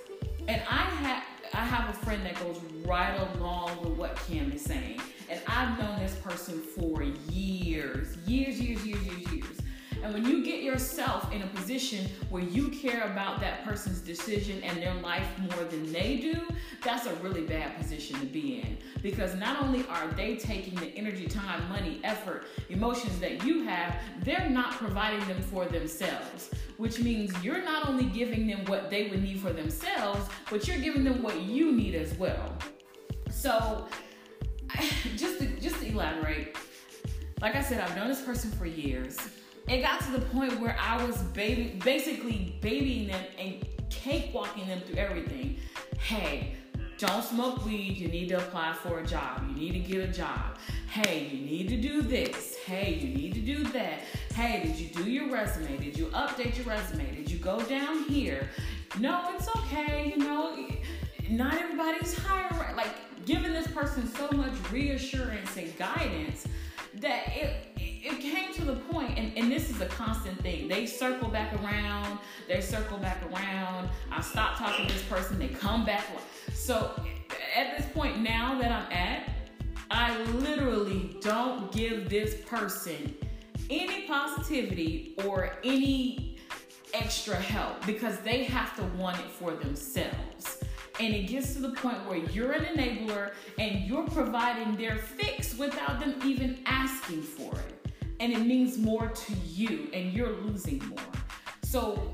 And 0.48 0.62
I 0.70 0.84
have 1.04 1.24
I 1.54 1.66
have 1.66 1.90
a 1.90 1.94
friend 2.06 2.26
that 2.26 2.40
goes 2.40 2.58
right 2.86 3.16
along 3.36 3.82
with 3.82 3.98
what 3.98 4.16
Cam 4.28 4.54
is 4.54 4.62
saying, 4.62 5.02
and 5.30 5.42
I've 5.48 5.78
known 5.78 6.00
this 6.00 6.16
person 6.16 6.62
for 6.62 7.04
years, 7.04 8.16
years, 8.26 8.60
years, 8.62 8.86
years, 8.86 9.06
years, 9.06 9.32
years. 9.34 9.61
And 10.04 10.14
when 10.14 10.26
you 10.26 10.44
get 10.44 10.64
yourself 10.64 11.32
in 11.32 11.44
a 11.44 11.48
position 11.48 12.10
where 12.30 12.42
you 12.42 12.70
care 12.70 13.04
about 13.12 13.40
that 13.42 13.64
person's 13.64 14.00
decision 14.00 14.64
and 14.64 14.82
their 14.82 14.94
life 14.96 15.28
more 15.40 15.64
than 15.66 15.92
they 15.92 16.18
do, 16.18 16.42
that's 16.84 17.06
a 17.06 17.14
really 17.16 17.42
bad 17.42 17.78
position 17.78 18.20
to 18.20 18.26
be 18.26 18.62
in. 18.62 18.78
Because 19.04 19.36
not 19.36 19.62
only 19.62 19.86
are 19.88 20.08
they 20.14 20.36
taking 20.38 20.76
the 20.76 20.88
energy, 20.98 21.28
time, 21.28 21.68
money, 21.70 22.00
effort, 22.04 22.46
emotions 22.70 23.20
that 23.20 23.46
you 23.46 23.64
have, 23.64 23.96
they're 24.24 24.50
not 24.50 24.72
providing 24.74 25.26
them 25.28 25.42
for 25.42 25.66
themselves. 25.66 26.50
Which 26.78 27.00
means 27.00 27.32
you're 27.44 27.64
not 27.64 27.88
only 27.88 28.06
giving 28.06 28.48
them 28.48 28.66
what 28.66 28.90
they 28.90 29.08
would 29.10 29.22
need 29.22 29.40
for 29.40 29.54
themselves, 29.54 30.28
but 30.50 30.68
you're 30.68 30.80
giving 30.80 31.04
them 31.04 31.22
what 31.22 31.42
you 31.42 31.72
need 31.72 31.94
as 31.94 32.14
well. 32.16 32.58
So, 33.30 33.88
just 35.16 35.40
to, 35.40 35.48
just 35.60 35.76
to 35.82 35.88
elaborate, 35.88 36.58
like 37.40 37.56
I 37.56 37.62
said, 37.62 37.82
I've 37.82 37.96
known 37.96 38.08
this 38.08 38.22
person 38.22 38.52
for 38.52 38.66
years. 38.66 39.18
It 39.67 39.82
got 39.82 40.02
to 40.02 40.12
the 40.12 40.21
point 40.21 40.60
where 40.60 40.76
I 40.80 41.04
was 41.06 41.17
baby, 41.17 41.80
basically 41.84 42.58
babying 42.62 43.08
them 43.08 43.24
and 43.38 43.65
cakewalking 43.89 44.67
them 44.67 44.82
through 44.82 44.97
everything. 44.97 45.58
Hey, 45.97 46.56
don't 46.97 47.24
smoke 47.24 47.65
weed. 47.65 47.97
You 47.97 48.10
need 48.10 48.30
to 48.30 48.38
apply 48.38 48.74
for 48.74 49.00
a 49.00 49.06
job. 49.06 49.43
You 49.50 49.56
need 49.56 49.71
to 49.74 49.80
get 49.80 50.10
a 50.10 50.12
job. 50.12 50.58
Hey, 50.89 51.30
you 51.32 51.45
need 51.45 51.69
to 51.69 51.78
do 51.78 52.02
this. 52.02 52.58
Hey, 52.58 52.95
you 52.95 53.15
need 53.15 53.34
to 53.34 53.39
do 53.39 53.63
that. 53.71 54.02
Hey, 54.36 54.63
did 54.63 54.78
you 54.78 54.88
do 54.88 55.10
your 55.10 55.32
resume? 55.32 55.78
Did 55.78 55.97
you 55.97 56.08
update 56.08 56.58
your 56.58 56.65
resume? 56.65 57.15
Did 57.15 57.32
you 57.32 57.38
go 57.38 57.62
down 57.63 58.04
here? 58.04 58.50
No, 59.00 59.32
it's 59.34 59.47
okay. 59.56 60.13
You 60.15 60.24
know, 60.24 60.67
not 61.30 61.54
everybody's 61.56 62.17
hiring. 62.17 62.76
Like 62.76 62.93
giving 63.26 63.54
this 63.54 63.67
person 63.67 64.08
so 64.08 64.30
much 64.36 64.54
reassurance 64.71 65.56
and 65.58 65.76
guidance 65.78 66.45
that 66.95 67.30
it 67.36 67.67
it 67.78 68.19
came 68.19 68.54
to 68.56 68.65
the 68.65 68.76
point, 68.76 68.91
and, 69.22 69.38
and 69.38 69.52
this 69.52 69.70
is 69.70 69.80
a 69.82 69.86
constant 69.86 70.40
thing. 70.42 70.68
They 70.68 70.86
circle 70.86 71.30
back 71.30 71.54
around, 71.62 72.20
they 72.48 72.62
circle 72.62 72.98
back 72.98 73.22
around. 73.32 73.90
I 74.12 74.22
stop 74.22 74.58
talking 74.58 74.88
to 74.88 74.94
this 74.94 75.04
person, 75.04 75.38
they 75.38 75.50
come 75.50 75.86
back. 75.86 76.06
So 76.54 76.92
at 77.56 77.78
this 77.78 77.86
point 77.94 78.22
now 78.22 78.60
that 78.60 78.72
I'm 78.72 78.92
at, 78.92 79.30
I 79.92 80.18
literally 80.24 81.18
don't 81.22 81.72
give 81.72 82.10
this 82.10 82.42
person 82.46 83.14
any 83.70 84.08
positivity 84.08 85.16
or 85.26 85.54
any 85.64 86.38
extra 86.94 87.36
help 87.36 87.86
because 87.86 88.18
they 88.20 88.44
have 88.44 88.76
to 88.76 88.84
want 88.98 89.18
it 89.20 89.30
for 89.30 89.52
themselves 89.52 90.64
and 91.00 91.14
it 91.14 91.28
gets 91.28 91.54
to 91.54 91.62
the 91.62 91.72
point 91.72 92.06
where 92.08 92.18
you're 92.18 92.52
an 92.52 92.66
enabler 92.78 93.32
and 93.58 93.86
you're 93.86 94.08
providing 94.08 94.76
their 94.76 94.98
fix 94.98 95.58
without 95.58 96.00
them 96.00 96.16
even 96.26 96.60
asking 96.66 97.22
for 97.22 97.54
it. 97.60 97.81
And 98.22 98.32
it 98.32 98.46
means 98.46 98.78
more 98.78 99.08
to 99.08 99.34
you 99.48 99.90
and 99.94 100.14
you're 100.14 100.32
losing 100.44 100.78
more. 100.88 101.00
So 101.64 102.14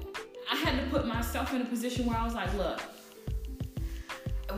I 0.50 0.56
had 0.56 0.82
to 0.82 0.90
put 0.90 1.06
myself 1.06 1.54
in 1.54 1.62
a 1.62 1.66
position 1.66 2.06
where 2.06 2.18
I 2.18 2.24
was 2.24 2.34
like, 2.34 2.54
look, 2.54 2.82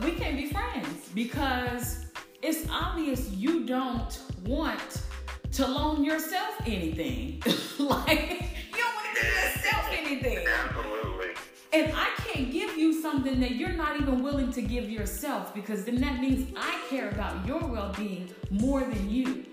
we 0.04 0.12
can't 0.12 0.36
be 0.36 0.46
friends 0.46 1.08
because 1.12 2.06
it's 2.40 2.70
obvious 2.70 3.30
you 3.30 3.66
don't 3.66 4.16
want 4.44 5.02
to 5.50 5.66
loan 5.66 6.04
yourself 6.04 6.54
anything. 6.66 7.42
like, 7.80 8.30
you 8.70 8.78
don't 8.78 8.94
want 8.94 9.16
to 9.16 9.20
give 9.20 9.34
yourself 9.34 9.86
anything. 9.90 10.46
Absolutely. 10.46 11.30
And 11.72 11.92
I 11.96 12.10
can't 12.18 12.52
give 12.52 12.76
you 12.76 13.02
something 13.02 13.40
that 13.40 13.56
you're 13.56 13.72
not 13.72 14.00
even 14.00 14.22
willing 14.22 14.52
to 14.52 14.62
give 14.62 14.88
yourself 14.88 15.52
because 15.52 15.84
then 15.84 15.96
that 15.96 16.20
means 16.20 16.52
I 16.56 16.80
care 16.88 17.08
about 17.08 17.44
your 17.44 17.58
well 17.58 17.92
being 17.96 18.32
more 18.50 18.82
than 18.82 19.10
you. 19.10 19.46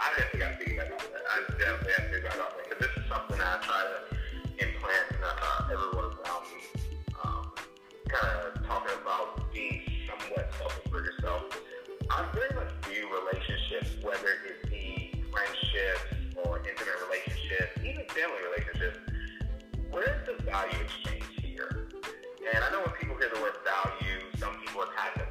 I 0.00 0.16
definitely 0.16 0.76
got 0.76 0.88
to 0.88 0.96
about 0.96 1.12
that. 1.12 1.24
I 1.28 1.36
definitely 1.60 1.92
have 1.92 2.08
to 2.08 2.18
about 2.24 2.56
that 2.56 2.64
because 2.64 2.80
this 2.80 2.94
is 2.96 3.04
something 3.04 3.36
I 3.36 3.60
try 3.60 3.84
to 3.84 3.98
implant 4.56 5.06
in 5.12 5.20
uh, 5.20 5.68
everyone 5.68 6.16
around 6.16 6.44
me. 6.48 6.64
Um, 7.20 7.52
kind 8.08 8.32
of 8.48 8.64
talking 8.64 8.96
about 9.02 9.52
being 9.52 9.84
somewhat 10.08 10.48
selfish 10.56 10.88
for 10.90 11.04
yourself. 11.04 11.52
I 12.08 12.24
very 12.32 12.48
much 12.56 12.72
view 12.88 13.12
relationships, 13.12 14.00
whether 14.00 14.40
it 14.48 14.70
be 14.72 15.20
friendships, 15.28 16.16
or 16.48 16.64
intimate 16.64 16.96
relationships, 17.04 17.76
even 17.84 18.08
family 18.08 18.40
relationships, 18.40 18.98
where's 19.92 20.24
the 20.24 20.42
value 20.48 20.80
exchange 20.80 21.28
here? 21.44 21.88
And 22.40 22.64
I 22.64 22.72
know 22.72 22.80
when 22.80 22.96
people 22.96 23.16
hear 23.20 23.28
the 23.28 23.40
word 23.40 23.60
value, 23.68 24.24
some 24.40 24.56
people 24.64 24.82
attach 24.82 25.20
dollar 25.20 25.29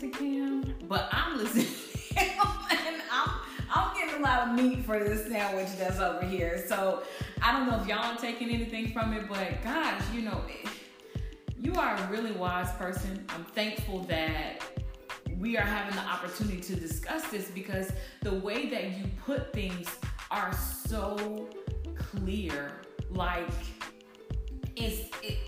to 0.00 0.08
Cam, 0.08 0.74
but 0.88 1.10
I'm 1.12 1.36
listening. 1.36 1.66
and 2.16 3.02
I'm, 3.12 3.30
I'm 3.70 3.94
getting 3.94 4.20
a 4.20 4.22
lot 4.22 4.48
of 4.48 4.54
meat 4.54 4.84
for 4.86 4.98
this 4.98 5.26
sandwich 5.26 5.68
that's 5.78 6.00
over 6.00 6.24
here. 6.24 6.64
So 6.66 7.02
I 7.42 7.52
don't 7.52 7.68
know 7.68 7.78
if 7.78 7.86
y'all 7.86 7.98
are 7.98 8.16
taking 8.16 8.48
anything 8.48 8.92
from 8.92 9.12
it, 9.12 9.28
but 9.28 9.62
gosh, 9.62 10.02
you 10.14 10.22
know, 10.22 10.40
you 11.58 11.74
are 11.74 11.96
a 11.96 12.06
really 12.10 12.32
wise 12.32 12.72
person. 12.72 13.26
I'm 13.28 13.44
thankful 13.44 14.00
that 14.04 14.62
we 15.38 15.58
are 15.58 15.66
having 15.66 15.94
the 15.94 16.02
opportunity 16.02 16.60
to 16.62 16.76
discuss 16.76 17.28
this 17.28 17.50
because 17.50 17.92
the 18.22 18.34
way 18.36 18.70
that 18.70 18.96
you 18.96 19.04
put 19.26 19.52
things 19.52 19.86
are 20.30 20.54
so 20.54 21.46
clear. 21.94 22.72
Like, 23.10 23.48
it's 24.76 25.10
it, 25.22 25.39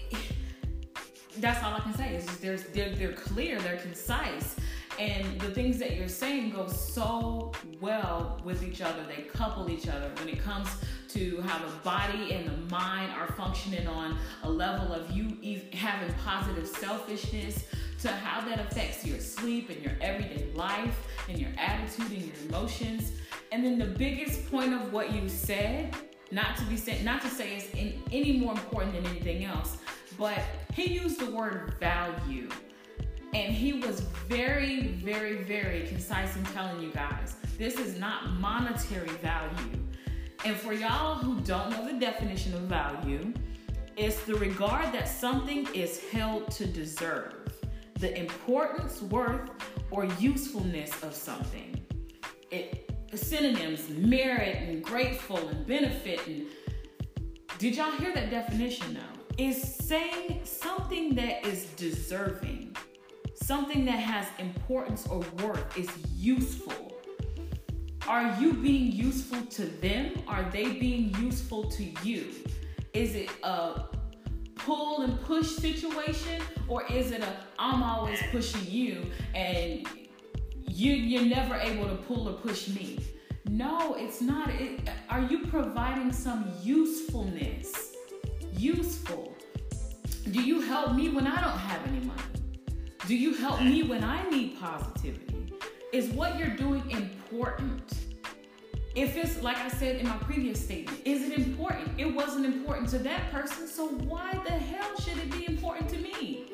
that's 1.43 1.63
all 1.63 1.75
I 1.75 1.81
can 1.81 1.95
say. 1.95 2.15
Is 2.15 2.25
just 2.25 2.41
there's 2.41 2.65
they're, 2.69 2.95
they're 2.95 3.13
clear, 3.13 3.61
they're 3.61 3.77
concise, 3.77 4.57
and 4.99 5.41
the 5.41 5.51
things 5.51 5.79
that 5.79 5.97
you're 5.97 6.09
saying 6.09 6.51
go 6.51 6.69
so 6.69 7.53
well 7.81 8.41
with 8.45 8.63
each 8.63 8.81
other. 8.81 9.05
They 9.09 9.23
couple 9.23 9.69
each 9.69 9.89
other 9.89 10.11
when 10.19 10.29
it 10.29 10.43
comes 10.43 10.69
to 11.09 11.43
how 11.43 11.59
the 11.59 11.73
body 11.83 12.33
and 12.33 12.47
the 12.47 12.75
mind 12.75 13.13
are 13.13 13.27
functioning 13.33 13.87
on 13.87 14.17
a 14.45 14.51
level 14.51 14.95
of 14.95 15.11
you 15.11 15.37
having 15.73 16.15
positive 16.25 16.67
selfishness 16.67 17.65
to 18.01 18.09
how 18.09 18.41
that 18.49 18.59
affects 18.59 19.05
your 19.05 19.19
sleep 19.19 19.69
and 19.69 19.83
your 19.83 19.93
everyday 20.01 20.47
life 20.55 21.07
and 21.29 21.39
your 21.39 21.51
attitude 21.59 22.11
and 22.11 22.23
your 22.23 22.37
emotions. 22.49 23.13
And 23.51 23.65
then 23.65 23.79
the 23.79 23.87
biggest 23.87 24.51
point 24.51 24.73
of 24.73 24.93
what 24.93 25.13
you 25.13 25.29
said, 25.29 25.95
not 26.33 26.57
to 26.57 26.65
be 26.65 26.77
said, 26.79 27.05
not 27.05 27.21
to 27.21 27.29
say 27.29 27.57
it's 27.57 27.71
in, 27.75 28.03
any 28.11 28.39
more 28.39 28.53
important 28.53 28.95
than 28.95 29.07
anything 29.07 29.45
else, 29.45 29.77
but 30.19 30.41
he 30.73 30.95
used 30.95 31.21
the 31.21 31.31
word 31.31 31.75
value. 31.79 32.49
And 33.35 33.53
he 33.53 33.75
was 33.75 34.01
very, 34.29 34.89
very, 34.89 35.43
very 35.43 35.87
concise 35.87 36.35
in 36.37 36.45
telling 36.47 36.83
you 36.83 36.91
guys 36.91 37.37
this 37.59 37.79
is 37.79 37.99
not 37.99 38.31
monetary 38.33 39.11
value. 39.23 39.79
And 40.45 40.57
for 40.57 40.73
y'all 40.73 41.17
who 41.17 41.41
don't 41.41 41.71
know 41.71 41.87
the 41.87 41.99
definition 41.99 42.55
of 42.55 42.63
value, 42.63 43.33
it's 43.97 44.25
the 44.25 44.35
regard 44.35 44.93
that 44.93 45.09
something 45.09 45.69
is 45.75 46.03
held 46.11 46.51
to 46.53 46.67
deserve, 46.67 47.53
the 48.01 48.19
importance, 48.19 49.03
worth, 49.03 49.51
or 49.91 50.07
usefulness 50.19 50.91
of 51.03 51.15
something. 51.15 51.79
It 52.51 52.92
synonyms 53.15 53.89
merit 53.91 54.57
and 54.57 54.83
grateful 54.83 55.49
and 55.49 55.67
benefit 55.67 56.27
and 56.27 56.47
did 57.59 57.77
y'all 57.77 57.93
hear 57.93 58.13
that 58.15 58.31
definition 58.31 58.95
though? 58.95 59.23
is 59.39 59.77
saying 59.77 60.41
something 60.45 61.15
that 61.15 61.47
is 61.47 61.67
deserving, 61.77 62.77
something 63.35 63.85
that 63.85 63.99
has 63.99 64.27
importance 64.39 65.07
or 65.07 65.21
worth, 65.43 65.77
is 65.77 65.89
useful. 66.15 66.93
Are 68.09 68.37
you 68.41 68.53
being 68.53 68.91
useful 68.93 69.43
to 69.47 69.65
them? 69.65 70.13
Are 70.27 70.43
they 70.51 70.73
being 70.73 71.15
useful 71.19 71.65
to 71.71 71.85
you? 72.03 72.33
Is 72.93 73.15
it 73.15 73.31
a 73.43 73.85
pull 74.55 75.03
and 75.03 75.21
push 75.23 75.49
situation 75.49 76.43
or 76.69 76.85
is 76.87 77.11
it 77.11 77.23
a 77.23 77.37
I'm 77.59 77.83
always 77.83 78.21
pushing 78.31 78.71
you 78.71 79.11
and 79.35 79.87
you 80.73 80.93
you're 80.93 81.25
never 81.25 81.55
able 81.57 81.87
to 81.89 81.97
pull 81.97 82.29
or 82.29 82.35
push 82.35 82.69
me? 82.69 82.99
No, 83.49 83.95
it's 83.95 84.21
not. 84.21 84.49
It, 84.51 84.89
are 85.11 85.23
you 85.23 85.47
providing 85.47 86.13
some 86.13 86.51
usefulness? 86.63 87.93
useful? 88.63 89.37
Do 90.31 90.41
you 90.41 90.61
help 90.61 90.95
me 90.95 91.09
when 91.09 91.27
I 91.27 91.41
don't 91.41 91.59
have 91.59 91.87
any 91.89 92.01
money? 92.01 92.23
Do 93.07 93.17
you 93.17 93.35
help 93.35 93.61
me 93.61 93.83
when 93.83 94.05
I 94.05 94.29
need 94.31 94.59
positivity? 94.61 95.53
Is 95.93 96.11
what 96.11 96.39
you're 96.39 96.57
doing 96.57 96.89
important? 96.91 97.93
If 98.95 99.17
it's 99.17 99.43
like 99.43 99.57
I 99.57 99.69
said 99.69 99.97
in 99.97 100.07
my 100.07 100.17
previous 100.19 100.63
statement, 100.63 101.01
is 101.05 101.29
it 101.29 101.39
important? 101.39 101.89
It 101.99 102.15
wasn't 102.15 102.47
important 102.47 102.89
to 102.91 102.99
that 103.01 103.33
person, 103.33 103.67
so 103.67 103.89
why 103.89 104.31
the 104.45 104.53
hell 104.53 104.91
should 105.01 105.19
it 105.19 105.31
be 105.33 105.47
important 105.49 105.89
to 105.91 105.99
me? 105.99 106.53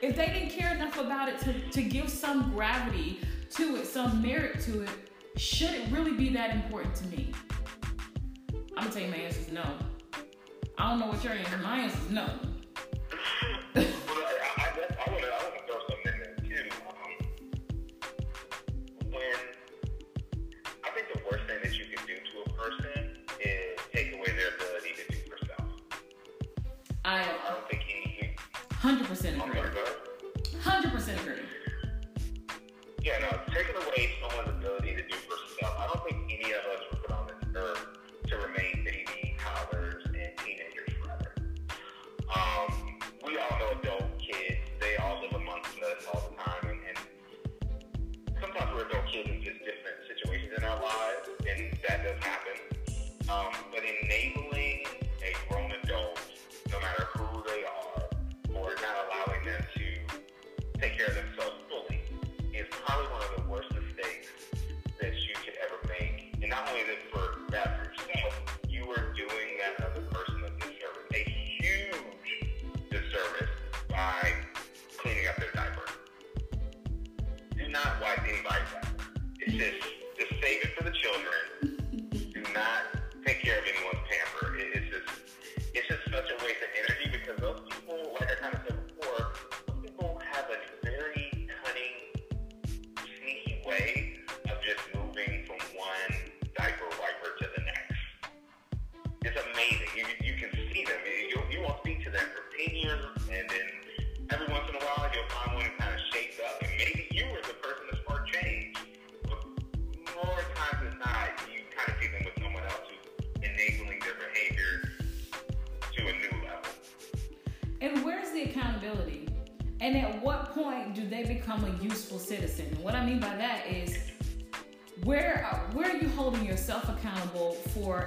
If 0.00 0.14
they 0.14 0.26
didn't 0.26 0.50
care 0.50 0.72
enough 0.74 0.96
about 0.98 1.28
it 1.28 1.38
to, 1.40 1.70
to 1.70 1.82
give 1.82 2.08
some 2.08 2.52
gravity 2.52 3.20
to 3.50 3.76
it, 3.76 3.86
some 3.86 4.22
merit 4.22 4.60
to 4.60 4.82
it, 4.82 4.90
should 5.36 5.70
it 5.70 5.90
really 5.90 6.12
be 6.12 6.28
that 6.30 6.54
important 6.54 6.94
to 6.96 7.06
me? 7.08 7.32
I'm 8.76 8.84
gonna 8.84 8.90
tell 8.90 9.02
you 9.02 9.08
my 9.08 9.16
answer 9.16 9.40
is 9.40 9.50
no. 9.50 9.64
I 10.78 10.90
don't 10.90 11.00
know 11.00 11.08
what 11.08 11.24
your 11.24 11.32
answer. 11.32 11.58
My 11.58 11.78
answer 11.78 11.98
is 11.98 12.10
no. 12.10 12.28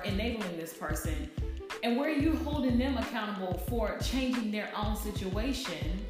Enabling 0.06 0.58
this 0.58 0.74
person 0.74 1.30
and 1.84 1.98
where 1.98 2.10
are 2.10 2.14
you 2.14 2.36
holding 2.38 2.78
them 2.78 2.98
accountable 2.98 3.54
for 3.68 3.98
changing 4.00 4.52
their 4.52 4.70
own 4.76 4.96
situation? 4.96 6.06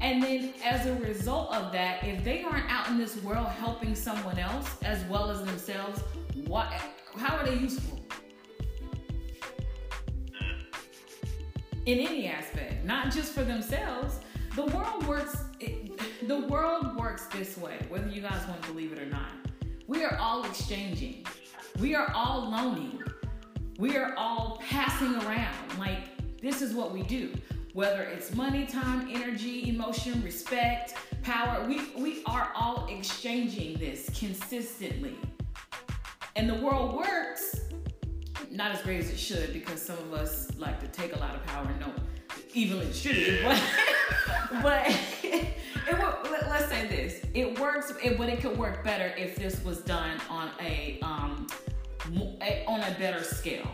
And 0.00 0.22
then 0.22 0.52
as 0.64 0.86
a 0.86 0.94
result 0.96 1.54
of 1.54 1.72
that, 1.72 2.02
if 2.04 2.24
they 2.24 2.42
aren't 2.42 2.68
out 2.70 2.88
in 2.88 2.98
this 2.98 3.22
world 3.22 3.46
helping 3.46 3.94
someone 3.94 4.38
else 4.38 4.68
as 4.82 5.04
well 5.04 5.30
as 5.30 5.44
themselves, 5.44 6.02
what 6.46 6.66
how 7.16 7.36
are 7.36 7.46
they 7.46 7.54
useful? 7.54 8.00
In 11.86 12.00
any 12.00 12.26
aspect, 12.26 12.84
not 12.84 13.12
just 13.12 13.32
for 13.32 13.44
themselves. 13.44 14.18
The 14.56 14.66
world 14.66 15.06
works 15.06 15.36
the 16.26 16.40
world 16.48 16.96
works 16.96 17.26
this 17.26 17.56
way, 17.56 17.78
whether 17.88 18.08
you 18.08 18.22
guys 18.22 18.46
want 18.48 18.62
to 18.62 18.72
believe 18.72 18.92
it 18.92 18.98
or 18.98 19.06
not. 19.06 19.30
We 19.86 20.02
are 20.02 20.16
all 20.16 20.44
exchanging. 20.44 21.24
We 21.78 21.94
are 21.94 22.10
all 22.12 22.50
loaning 22.50 23.02
we 23.78 23.96
are 23.96 24.14
all 24.16 24.62
passing 24.68 25.14
around. 25.16 25.78
Like, 25.78 26.40
this 26.40 26.62
is 26.62 26.74
what 26.74 26.92
we 26.92 27.02
do. 27.02 27.32
Whether 27.72 28.02
it's 28.02 28.34
money, 28.34 28.66
time, 28.66 29.08
energy, 29.12 29.68
emotion, 29.68 30.22
respect, 30.22 30.94
power, 31.22 31.66
we, 31.66 31.90
we 31.96 32.22
are 32.24 32.50
all 32.54 32.86
exchanging 32.90 33.78
this 33.78 34.08
consistently. 34.18 35.16
And 36.36 36.48
the 36.48 36.54
world 36.54 36.96
works 36.96 37.60
not 38.50 38.70
as 38.70 38.80
great 38.82 39.00
as 39.00 39.10
it 39.10 39.18
should 39.18 39.52
because 39.52 39.82
some 39.82 39.98
of 39.98 40.14
us 40.14 40.50
like 40.56 40.80
to 40.80 40.88
take 40.88 41.14
a 41.14 41.18
lot 41.18 41.34
of 41.34 41.44
power 41.46 41.66
and 41.66 41.78
don't 41.80 41.98
evenly 42.54 42.86
distribute 42.86 43.28
it. 43.28 43.44
But, 43.44 44.62
but 44.62 44.86
it, 45.22 45.54
let's 46.48 46.68
say 46.68 46.86
this 46.86 47.20
it 47.34 47.58
works, 47.58 47.92
it, 48.02 48.16
but 48.16 48.30
it 48.30 48.40
could 48.40 48.56
work 48.56 48.82
better 48.82 49.12
if 49.18 49.36
this 49.36 49.62
was 49.64 49.80
done 49.80 50.18
on 50.30 50.50
a, 50.60 50.98
um, 51.02 51.46
a 51.68 51.75
Eh, 52.40 52.64
on 52.66 52.80
a 52.80 52.94
better 52.98 53.22
scale. 53.22 53.70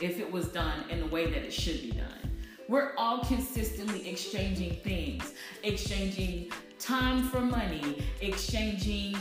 If 0.00 0.18
it 0.18 0.30
was 0.30 0.48
done 0.48 0.84
in 0.90 1.00
the 1.00 1.06
way 1.06 1.26
that 1.30 1.42
it 1.42 1.52
should 1.52 1.80
be 1.82 1.92
done. 1.92 2.30
We're 2.68 2.94
all 2.96 3.24
consistently 3.24 4.08
exchanging 4.08 4.74
things, 4.76 5.32
exchanging 5.62 6.50
time 6.78 7.28
for 7.28 7.40
money, 7.40 8.04
exchanging 8.20 9.16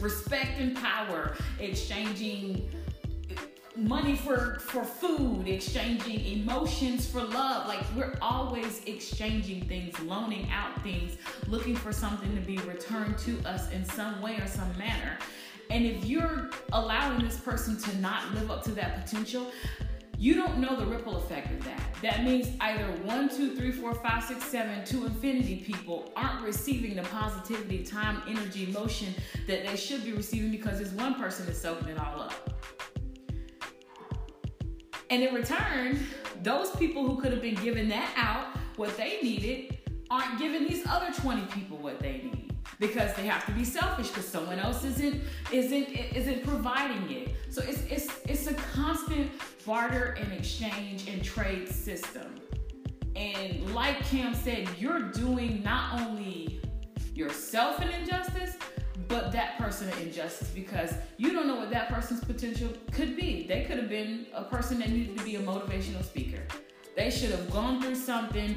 respect 0.00 0.58
and 0.58 0.74
power, 0.74 1.36
exchanging 1.60 2.68
money 3.76 4.16
for 4.16 4.58
for 4.60 4.82
food 4.84 5.46
exchanging 5.46 6.24
emotions 6.24 7.06
for 7.06 7.20
love 7.20 7.68
like 7.68 7.84
we're 7.94 8.14
always 8.22 8.82
exchanging 8.86 9.62
things 9.68 10.00
loaning 10.00 10.48
out 10.50 10.82
things 10.82 11.18
looking 11.46 11.76
for 11.76 11.92
something 11.92 12.34
to 12.34 12.40
be 12.40 12.56
returned 12.60 13.18
to 13.18 13.38
us 13.46 13.70
in 13.72 13.84
some 13.84 14.22
way 14.22 14.38
or 14.38 14.46
some 14.46 14.78
manner 14.78 15.18
and 15.70 15.84
if 15.84 16.04
you're 16.04 16.50
allowing 16.72 17.22
this 17.24 17.38
person 17.38 17.76
to 17.76 17.98
not 17.98 18.32
live 18.34 18.50
up 18.50 18.62
to 18.64 18.70
that 18.70 19.04
potential 19.04 19.50
you 20.18 20.34
don't 20.34 20.58
know 20.58 20.76
the 20.76 20.86
ripple 20.86 21.16
effect 21.18 21.50
of 21.50 21.64
that. 21.64 21.80
That 22.00 22.24
means 22.24 22.48
either 22.60 22.84
one, 23.02 23.28
two, 23.28 23.54
three, 23.54 23.70
four, 23.70 23.94
five, 23.94 24.24
six, 24.24 24.44
seven, 24.44 24.82
to 24.86 25.04
infinity 25.04 25.56
people 25.56 26.10
aren't 26.16 26.42
receiving 26.42 26.96
the 26.96 27.02
positivity, 27.02 27.84
time, 27.84 28.22
energy, 28.26 28.64
emotion 28.64 29.14
that 29.46 29.66
they 29.66 29.76
should 29.76 30.04
be 30.04 30.12
receiving 30.12 30.50
because 30.50 30.78
this 30.78 30.92
one 30.92 31.14
person 31.16 31.46
is 31.48 31.60
soaking 31.60 31.88
it 31.88 31.98
all 31.98 32.22
up. 32.22 32.54
And 35.10 35.22
in 35.22 35.34
return, 35.34 36.00
those 36.42 36.70
people 36.76 37.06
who 37.06 37.20
could 37.20 37.32
have 37.32 37.42
been 37.42 37.54
given 37.56 37.88
that 37.90 38.10
out, 38.16 38.58
what 38.76 38.96
they 38.96 39.18
needed, 39.22 39.78
aren't 40.10 40.38
giving 40.38 40.66
these 40.66 40.86
other 40.86 41.12
20 41.12 41.42
people 41.52 41.76
what 41.76 42.00
they 42.00 42.22
need 42.22 42.45
because 42.78 43.12
they 43.14 43.26
have 43.26 43.44
to 43.46 43.52
be 43.52 43.64
selfish 43.64 44.08
because 44.08 44.28
someone 44.28 44.58
else 44.58 44.84
isn't 44.84 45.22
isn't 45.52 45.88
isn't 45.88 46.44
providing 46.44 47.10
it. 47.10 47.34
So 47.50 47.62
it's 47.62 47.82
it's 47.84 48.08
it's 48.26 48.46
a 48.46 48.54
constant 48.54 49.30
barter 49.64 50.16
and 50.20 50.32
exchange 50.32 51.08
and 51.08 51.22
trade 51.24 51.68
system. 51.68 52.34
And 53.14 53.74
like 53.74 53.98
Cam 54.04 54.34
said, 54.34 54.68
you're 54.78 55.00
doing 55.00 55.62
not 55.62 56.00
only 56.00 56.60
yourself 57.14 57.80
an 57.80 57.88
injustice, 57.88 58.56
but 59.08 59.32
that 59.32 59.58
person 59.58 59.88
an 59.88 59.98
injustice 60.02 60.50
because 60.50 60.94
you 61.16 61.32
don't 61.32 61.46
know 61.46 61.56
what 61.56 61.70
that 61.70 61.88
person's 61.88 62.22
potential 62.22 62.68
could 62.92 63.16
be. 63.16 63.46
They 63.46 63.64
could 63.64 63.78
have 63.78 63.88
been 63.88 64.26
a 64.34 64.44
person 64.44 64.78
that 64.80 64.90
needed 64.90 65.16
to 65.16 65.24
be 65.24 65.36
a 65.36 65.40
motivational 65.40 66.04
speaker. 66.04 66.42
They 66.94 67.10
should 67.10 67.30
have 67.30 67.50
gone 67.50 67.80
through 67.80 67.94
something, 67.94 68.56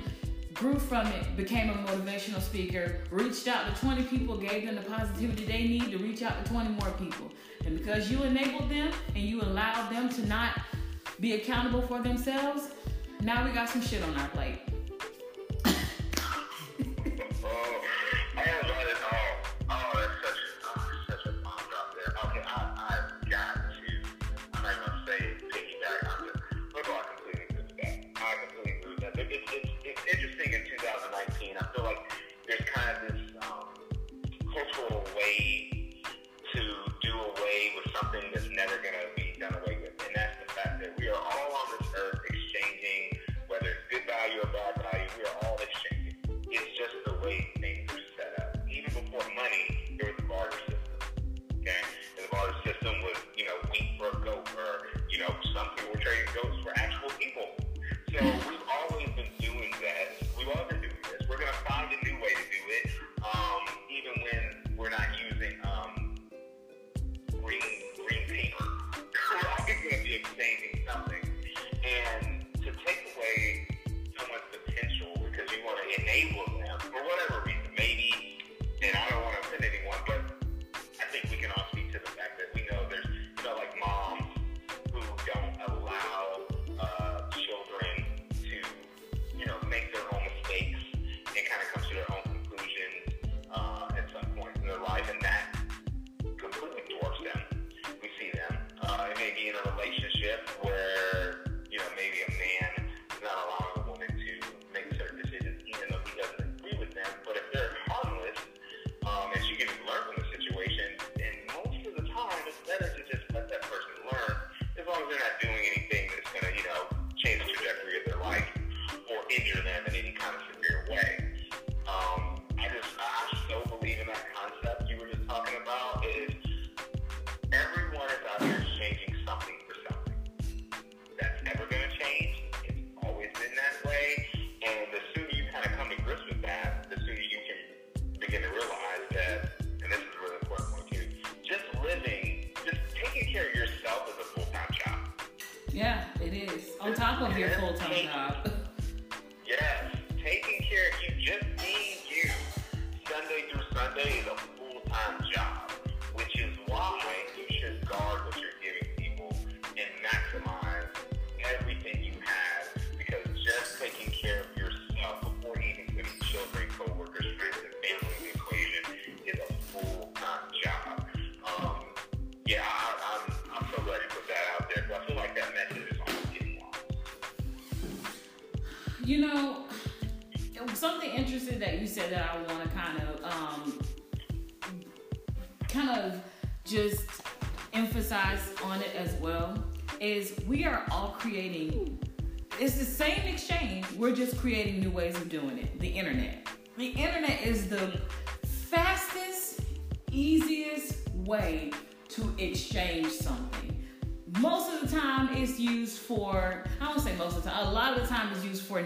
grew 0.59 0.77
from 0.77 1.07
it, 1.07 1.37
became 1.37 1.69
a 1.69 1.73
motivational 1.73 2.41
speaker, 2.41 2.97
reached 3.11 3.47
out 3.47 3.73
to 3.73 3.81
20 3.81 4.03
people, 4.03 4.37
gave 4.37 4.65
them 4.65 4.75
the 4.75 4.81
positivity 4.81 5.45
they 5.45 5.63
need 5.63 5.89
to 5.89 5.97
reach 5.97 6.21
out 6.21 6.43
to 6.43 6.51
20 6.51 6.71
more 6.71 6.91
people. 6.91 7.31
And 7.65 7.77
because 7.77 8.11
you 8.11 8.21
enabled 8.23 8.69
them 8.69 8.91
and 9.15 9.23
you 9.23 9.41
allowed 9.41 9.89
them 9.89 10.09
to 10.09 10.25
not 10.27 10.59
be 11.21 11.35
accountable 11.35 11.81
for 11.81 12.01
themselves, 12.01 12.71
now 13.21 13.45
we 13.45 13.51
got 13.51 13.69
some 13.69 13.81
shit 13.81 14.03
on 14.03 14.15
our 14.15 14.27
plate. 14.29 14.59
Uh, 17.41 17.88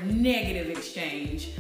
negative 0.06 0.70
exchange 0.70 1.52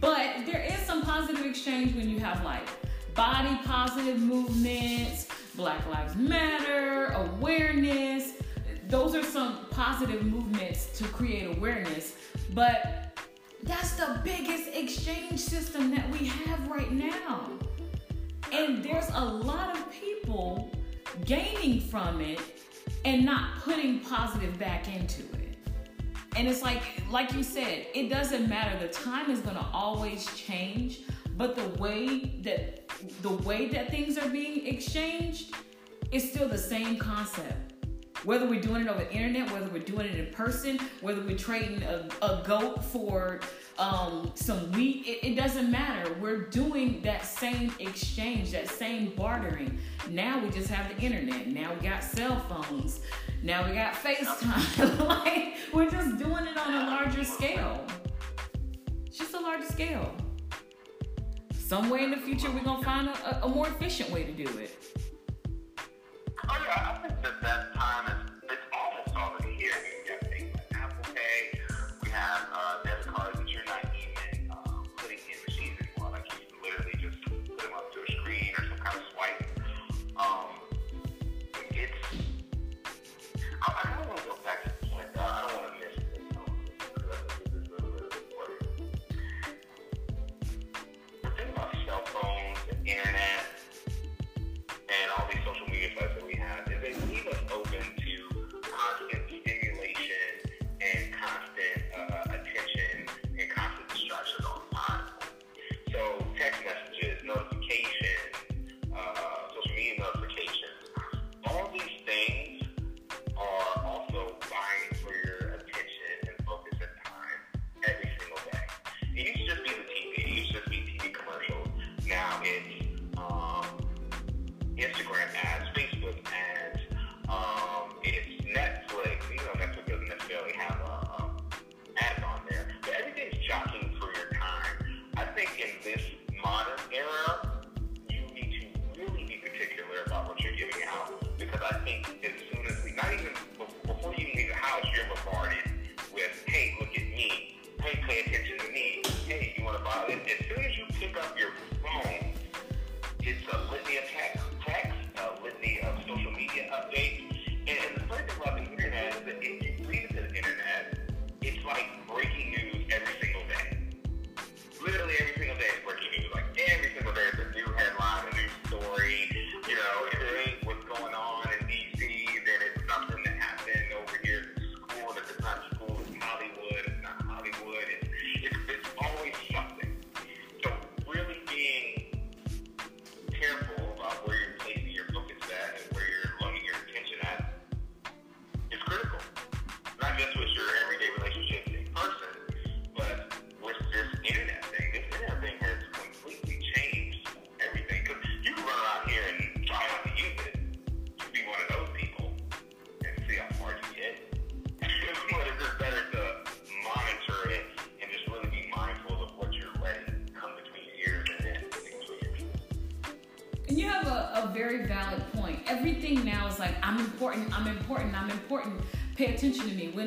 but 0.00 0.46
there 0.46 0.62
is 0.62 0.78
some 0.80 1.02
positive 1.02 1.44
exchange 1.44 1.94
when 1.94 2.08
you 2.08 2.18
have 2.20 2.42
like 2.42 2.66
body 3.14 3.58
positive 3.64 4.18
movements, 4.18 5.28
Black 5.54 5.86
Lives 5.88 6.16
Matter, 6.16 7.06
awareness. 7.06 8.32
Those 8.88 9.14
are 9.14 9.22
some 9.22 9.66
positive 9.70 10.24
movements 10.24 10.98
to 10.98 11.04
create 11.04 11.56
awareness. 11.56 12.14
But 12.54 13.20
that's 13.62 13.92
the 13.92 14.20
biggest 14.24 14.74
exchange 14.74 15.38
system 15.38 15.94
that 15.94 16.08
we 16.10 16.26
have 16.26 16.66
right 16.68 16.90
now. 16.90 17.50
And 18.52 18.82
there's 18.82 19.08
a 19.10 19.24
lot 19.24 19.76
of 19.76 19.92
people 19.92 20.70
gaining 21.26 21.80
from 21.80 22.22
it 22.22 22.40
and 23.04 23.24
not 23.24 23.60
putting 23.60 24.00
positive 24.00 24.58
back 24.58 24.88
into 24.88 25.22
it. 25.34 25.39
And 26.36 26.48
it's 26.48 26.62
like, 26.62 26.82
like 27.10 27.32
you 27.32 27.42
said, 27.42 27.86
it 27.94 28.08
doesn't 28.08 28.48
matter. 28.48 28.78
The 28.78 28.92
time 28.92 29.30
is 29.30 29.40
gonna 29.40 29.68
always 29.72 30.26
change, 30.36 31.00
but 31.36 31.56
the 31.56 31.68
way 31.80 32.40
that 32.42 32.88
the 33.22 33.30
way 33.30 33.68
that 33.68 33.90
things 33.90 34.16
are 34.18 34.28
being 34.28 34.66
exchanged 34.66 35.54
is 36.12 36.30
still 36.30 36.48
the 36.48 36.58
same 36.58 36.98
concept. 36.98 37.69
Whether 38.24 38.46
we're 38.46 38.60
doing 38.60 38.82
it 38.82 38.88
over 38.88 38.98
the 39.02 39.12
internet, 39.12 39.50
whether 39.50 39.68
we're 39.70 39.82
doing 39.82 40.06
it 40.06 40.18
in 40.18 40.32
person, 40.32 40.78
whether 41.00 41.22
we're 41.22 41.38
trading 41.38 41.82
a, 41.82 42.06
a 42.20 42.42
goat 42.46 42.84
for 42.84 43.40
um, 43.78 44.30
some 44.34 44.70
wheat, 44.72 45.06
it, 45.06 45.26
it 45.26 45.34
doesn't 45.36 45.70
matter. 45.70 46.14
We're 46.20 46.42
doing 46.42 47.00
that 47.02 47.24
same 47.24 47.72
exchange, 47.78 48.50
that 48.52 48.68
same 48.68 49.14
bartering. 49.16 49.78
Now 50.10 50.38
we 50.38 50.50
just 50.50 50.68
have 50.68 50.94
the 50.94 51.02
internet. 51.02 51.46
Now 51.46 51.72
we 51.72 51.88
got 51.88 52.04
cell 52.04 52.38
phones. 52.40 53.00
Now 53.42 53.66
we 53.66 53.74
got 53.74 53.94
FaceTime. 53.94 54.98
like 55.08 55.56
we're 55.72 55.90
just 55.90 56.18
doing 56.18 56.46
it 56.46 56.58
on 56.58 56.74
a 56.74 56.86
larger 56.90 57.24
scale. 57.24 57.86
It's 59.06 59.16
just 59.16 59.32
a 59.32 59.40
larger 59.40 59.66
scale. 59.66 60.14
Somewhere 61.54 62.00
in 62.00 62.10
the 62.10 62.18
future, 62.18 62.50
we're 62.50 62.64
gonna 62.64 62.84
find 62.84 63.08
a, 63.08 63.44
a 63.46 63.48
more 63.48 63.68
efficient 63.68 64.10
way 64.10 64.24
to 64.24 64.32
do 64.32 64.58
it. 64.58 64.76
Oh 66.52 66.56
yeah, 66.66 66.90
I 66.90 67.06
think 67.06 67.22
that 67.22 67.40
that 67.42 67.74
time 67.74 68.06
is 68.08 68.29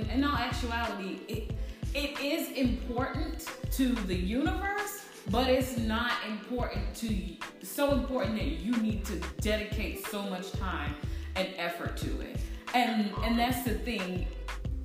in 0.10 0.24
all 0.24 0.36
actuality, 0.36 1.20
it, 1.28 1.52
it 1.94 2.20
is 2.20 2.52
important 2.52 3.48
to 3.72 3.90
the 4.08 4.16
universe, 4.16 5.06
but 5.30 5.48
it's 5.50 5.78
not 5.78 6.12
important 6.28 6.94
to 6.96 7.16
so 7.62 7.92
important 7.92 8.36
that 8.36 8.46
you 8.46 8.74
need 8.78 9.06
to 9.06 9.16
dedicate 9.42 10.06
so 10.08 10.24
much 10.24 10.52
time 10.54 10.96
and 11.36 11.48
effort 11.58 11.98
to 11.98 12.22
it. 12.22 12.38
And 12.74 13.12
and 13.24 13.38
that's 13.38 13.64
the 13.64 13.76
thing. 13.76 14.28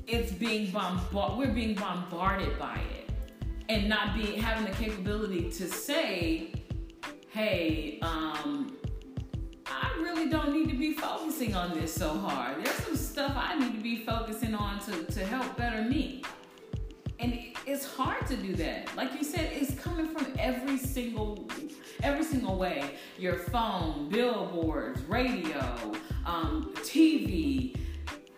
It's 0.07 0.33
being 0.33 0.71
bombarded. 0.71 1.39
We're 1.39 1.55
being 1.55 1.75
bombarded 1.75 2.59
by 2.59 2.81
it, 2.97 3.11
and 3.69 3.89
not 3.89 4.15
being 4.15 4.41
having 4.41 4.65
the 4.65 4.77
capability 4.77 5.51
to 5.51 5.69
say, 5.69 6.53
hey, 7.31 7.99
um, 8.03 8.78
I 9.71 9.93
really 10.01 10.29
don't 10.29 10.53
need 10.53 10.69
to 10.71 10.77
be 10.77 10.93
focusing 10.95 11.55
on 11.55 11.79
this 11.79 11.95
so 11.95 12.19
hard. 12.19 12.65
There's 12.65 12.77
some 12.77 12.97
stuff 12.97 13.33
I 13.37 13.59
need 13.59 13.75
to 13.75 13.81
be 13.83 14.05
focusing 14.05 14.55
on 14.55 14.81
to, 14.81 15.05
to 15.05 15.25
help 15.25 15.57
better 15.57 15.83
me. 15.83 16.23
And 17.21 17.33
it- 17.35 17.57
it's 17.67 17.85
hard 17.85 18.27
to 18.29 18.37
do 18.37 18.55
that. 18.55 18.97
Like 18.97 19.13
you 19.15 19.23
said, 19.25 19.51
it's 19.53 19.75
coming 19.79 20.09
from 20.09 20.27
every 20.39 20.79
single 20.79 21.47
every 22.03 22.25
single 22.25 22.57
way. 22.57 22.95
Your 23.19 23.35
phone, 23.35 24.09
billboards, 24.09 25.03
radio, 25.03 25.61
um, 26.25 26.73
TV. 26.77 27.75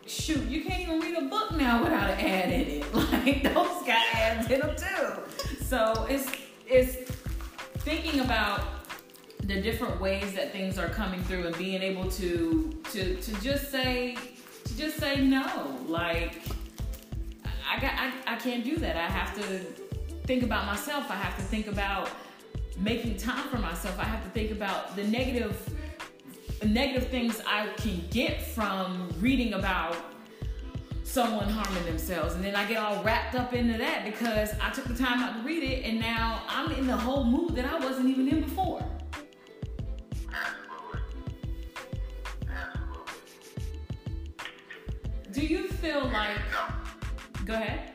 Shoot, 0.06 0.42
you 0.48 0.64
can't 0.64 0.80
even 0.80 0.98
read 1.00 1.16
a 1.16 1.26
book 1.26 1.52
now 1.52 1.84
without 1.84 2.10
an 2.10 2.18
ad 2.18 2.50
in 2.50 2.60
it. 2.60 2.84
Like 2.94 3.42
those 3.44 3.82
got 3.86 4.02
ads 4.14 4.50
in 4.50 4.60
them 4.60 4.74
too. 4.76 5.62
So 5.64 6.06
it's 6.08 6.26
it's 6.66 6.96
thinking 7.84 8.20
about 8.20 8.79
the 9.51 9.61
different 9.61 10.01
ways 10.01 10.32
that 10.34 10.53
things 10.53 10.78
are 10.78 10.88
coming 10.88 11.22
through 11.24 11.46
and 11.46 11.57
being 11.59 11.82
able 11.82 12.09
to 12.09 12.72
to 12.92 13.16
to 13.16 13.40
just 13.40 13.70
say 13.70 14.16
to 14.64 14.76
just 14.76 14.98
say 14.98 15.20
no. 15.20 15.76
Like 15.86 16.40
i 17.68 17.80
got 17.80 17.92
I, 17.94 18.12
I 18.26 18.36
can't 18.36 18.64
do 18.64 18.76
that. 18.76 18.96
I 18.96 19.09
have 19.09 19.34
to 19.36 19.59
think 20.24 20.42
about 20.44 20.66
myself. 20.66 21.11
I 21.11 21.16
have 21.16 21.36
to 21.36 21.42
think 21.42 21.66
about 21.66 22.11
making 22.78 23.16
time 23.16 23.48
for 23.48 23.59
myself. 23.59 23.98
I 23.98 24.05
have 24.05 24.22
to 24.22 24.30
think 24.30 24.53
about 24.53 24.94
the 24.94 25.05
negative 25.05 25.57
negative 26.64 27.09
things 27.09 27.40
i 27.46 27.68
can 27.78 28.05
get 28.11 28.42
from 28.42 29.11
reading 29.18 29.55
about 29.55 29.96
someone 31.05 31.48
harming 31.48 31.84
themselves. 31.86 32.34
And 32.34 32.44
then 32.44 32.55
i 32.55 32.66
get 32.66 32.76
all 32.76 33.03
wrapped 33.03 33.34
up 33.34 33.55
into 33.55 33.78
that 33.78 34.05
because 34.05 34.51
i 34.62 34.68
took 34.70 34.84
the 34.84 34.94
time 34.94 35.20
out 35.20 35.36
to 35.36 35.42
read 35.42 35.62
it 35.62 35.84
and 35.84 35.98
now 35.98 36.42
i'm 36.48 36.70
in 36.72 36.86
the 36.86 36.96
whole 36.96 37.24
mood 37.24 37.57
that 37.57 37.64
i 37.64 37.78
wasn't 37.78 38.11
even 38.11 38.28
in 38.28 38.42
before 38.42 38.84
Do 45.32 45.46
you 45.46 45.68
feel 45.68 46.06
like? 46.06 46.36
No. 46.50 47.44
Go 47.44 47.54
ahead. 47.54 47.92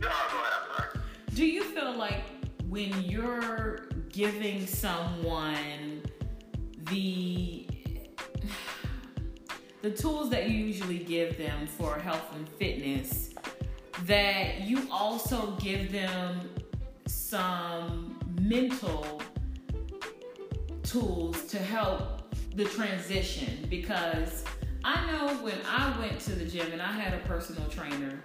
No, 0.00 0.08
go 0.08 0.08
ahead. 0.08 1.00
Do 1.34 1.46
you 1.46 1.62
feel 1.62 1.94
like 1.96 2.24
when 2.68 3.02
you're 3.02 3.88
giving 4.08 4.66
someone 4.66 6.02
the 6.90 7.68
the 9.82 9.90
tools 9.90 10.30
that 10.30 10.50
you 10.50 10.64
usually 10.64 10.98
give 10.98 11.38
them 11.38 11.66
for 11.66 11.98
health 11.98 12.34
and 12.34 12.48
fitness 12.48 13.30
that 14.06 14.62
you 14.62 14.88
also 14.90 15.52
give 15.60 15.92
them 15.92 16.48
some 17.06 18.18
mental 18.40 19.20
tools 20.82 21.44
to 21.44 21.58
help 21.58 22.34
the 22.54 22.64
transition 22.64 23.66
because 23.68 24.44
I 24.86 25.10
know 25.10 25.34
when 25.36 25.56
I 25.66 25.98
went 25.98 26.20
to 26.20 26.32
the 26.32 26.44
gym 26.44 26.70
and 26.70 26.82
I 26.82 26.92
had 26.92 27.14
a 27.14 27.18
personal 27.26 27.66
trainer, 27.70 28.22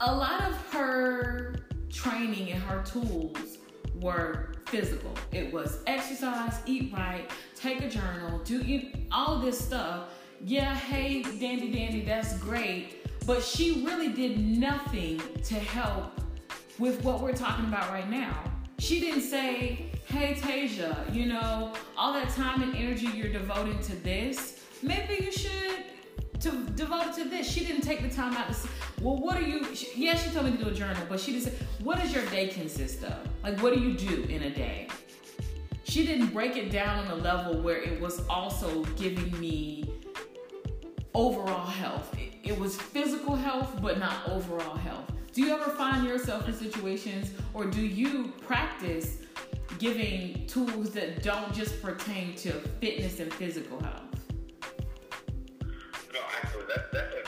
a 0.00 0.14
lot 0.14 0.42
of 0.42 0.56
her 0.72 1.56
training 1.90 2.52
and 2.52 2.62
her 2.62 2.84
tools 2.84 3.58
were 3.96 4.54
physical. 4.66 5.12
It 5.32 5.52
was 5.52 5.80
exercise, 5.88 6.60
eat 6.66 6.92
right, 6.92 7.28
take 7.56 7.80
a 7.80 7.88
journal, 7.88 8.38
do 8.44 8.58
you, 8.58 8.92
all 9.10 9.40
this 9.40 9.58
stuff. 9.58 10.10
Yeah, 10.44 10.72
hey, 10.72 11.22
dandy 11.22 11.72
dandy, 11.72 12.02
that's 12.02 12.38
great. 12.38 13.04
But 13.26 13.42
she 13.42 13.84
really 13.84 14.08
did 14.08 14.38
nothing 14.38 15.20
to 15.44 15.54
help 15.54 16.20
with 16.78 17.02
what 17.04 17.20
we're 17.20 17.32
talking 17.32 17.64
about 17.64 17.90
right 17.90 18.08
now. 18.08 18.44
She 18.78 19.00
didn't 19.00 19.22
say, 19.22 19.90
hey, 20.06 20.34
Tasia, 20.34 21.12
you 21.12 21.26
know, 21.26 21.72
all 21.96 22.12
that 22.12 22.30
time 22.30 22.62
and 22.62 22.76
energy 22.76 23.06
you're 23.06 23.32
devoting 23.32 23.80
to 23.80 23.96
this, 23.96 24.61
maybe 24.82 25.24
you 25.24 25.32
should 25.32 25.84
to 26.40 26.50
devote 26.74 27.14
to 27.14 27.24
this. 27.24 27.50
She 27.50 27.64
didn't 27.64 27.82
take 27.82 28.02
the 28.02 28.14
time 28.14 28.36
out 28.36 28.48
to 28.48 28.54
say, 28.54 28.68
well, 29.00 29.16
what 29.16 29.36
are 29.36 29.46
you, 29.46 29.74
she, 29.74 30.04
yeah, 30.04 30.16
she 30.16 30.30
told 30.30 30.46
me 30.46 30.52
to 30.52 30.64
do 30.64 30.70
a 30.70 30.74
journal, 30.74 31.02
but 31.08 31.20
she 31.20 31.32
didn't 31.32 31.44
say, 31.44 31.66
what 31.82 31.98
does 31.98 32.12
your 32.12 32.24
day 32.26 32.48
consist 32.48 33.04
of? 33.04 33.16
Like, 33.42 33.60
what 33.62 33.74
do 33.74 33.80
you 33.80 33.94
do 33.96 34.24
in 34.24 34.42
a 34.42 34.50
day? 34.50 34.88
She 35.84 36.06
didn't 36.06 36.28
break 36.28 36.56
it 36.56 36.70
down 36.70 37.06
on 37.06 37.10
a 37.10 37.22
level 37.22 37.60
where 37.60 37.76
it 37.76 38.00
was 38.00 38.26
also 38.28 38.84
giving 38.96 39.38
me 39.38 39.92
overall 41.14 41.66
health. 41.66 42.14
It, 42.18 42.32
it 42.42 42.58
was 42.58 42.76
physical 42.76 43.36
health, 43.36 43.80
but 43.80 43.98
not 43.98 44.28
overall 44.28 44.76
health. 44.76 45.10
Do 45.32 45.42
you 45.42 45.52
ever 45.54 45.70
find 45.70 46.06
yourself 46.06 46.48
in 46.48 46.54
situations, 46.54 47.32
or 47.54 47.66
do 47.66 47.80
you 47.80 48.32
practice 48.46 49.18
giving 49.78 50.46
tools 50.46 50.90
that 50.90 51.22
don't 51.22 51.52
just 51.54 51.82
pertain 51.82 52.34
to 52.36 52.52
fitness 52.80 53.20
and 53.20 53.32
physical 53.34 53.80
health? 53.80 54.02
Actually, 56.74 56.88
that, 56.92 57.21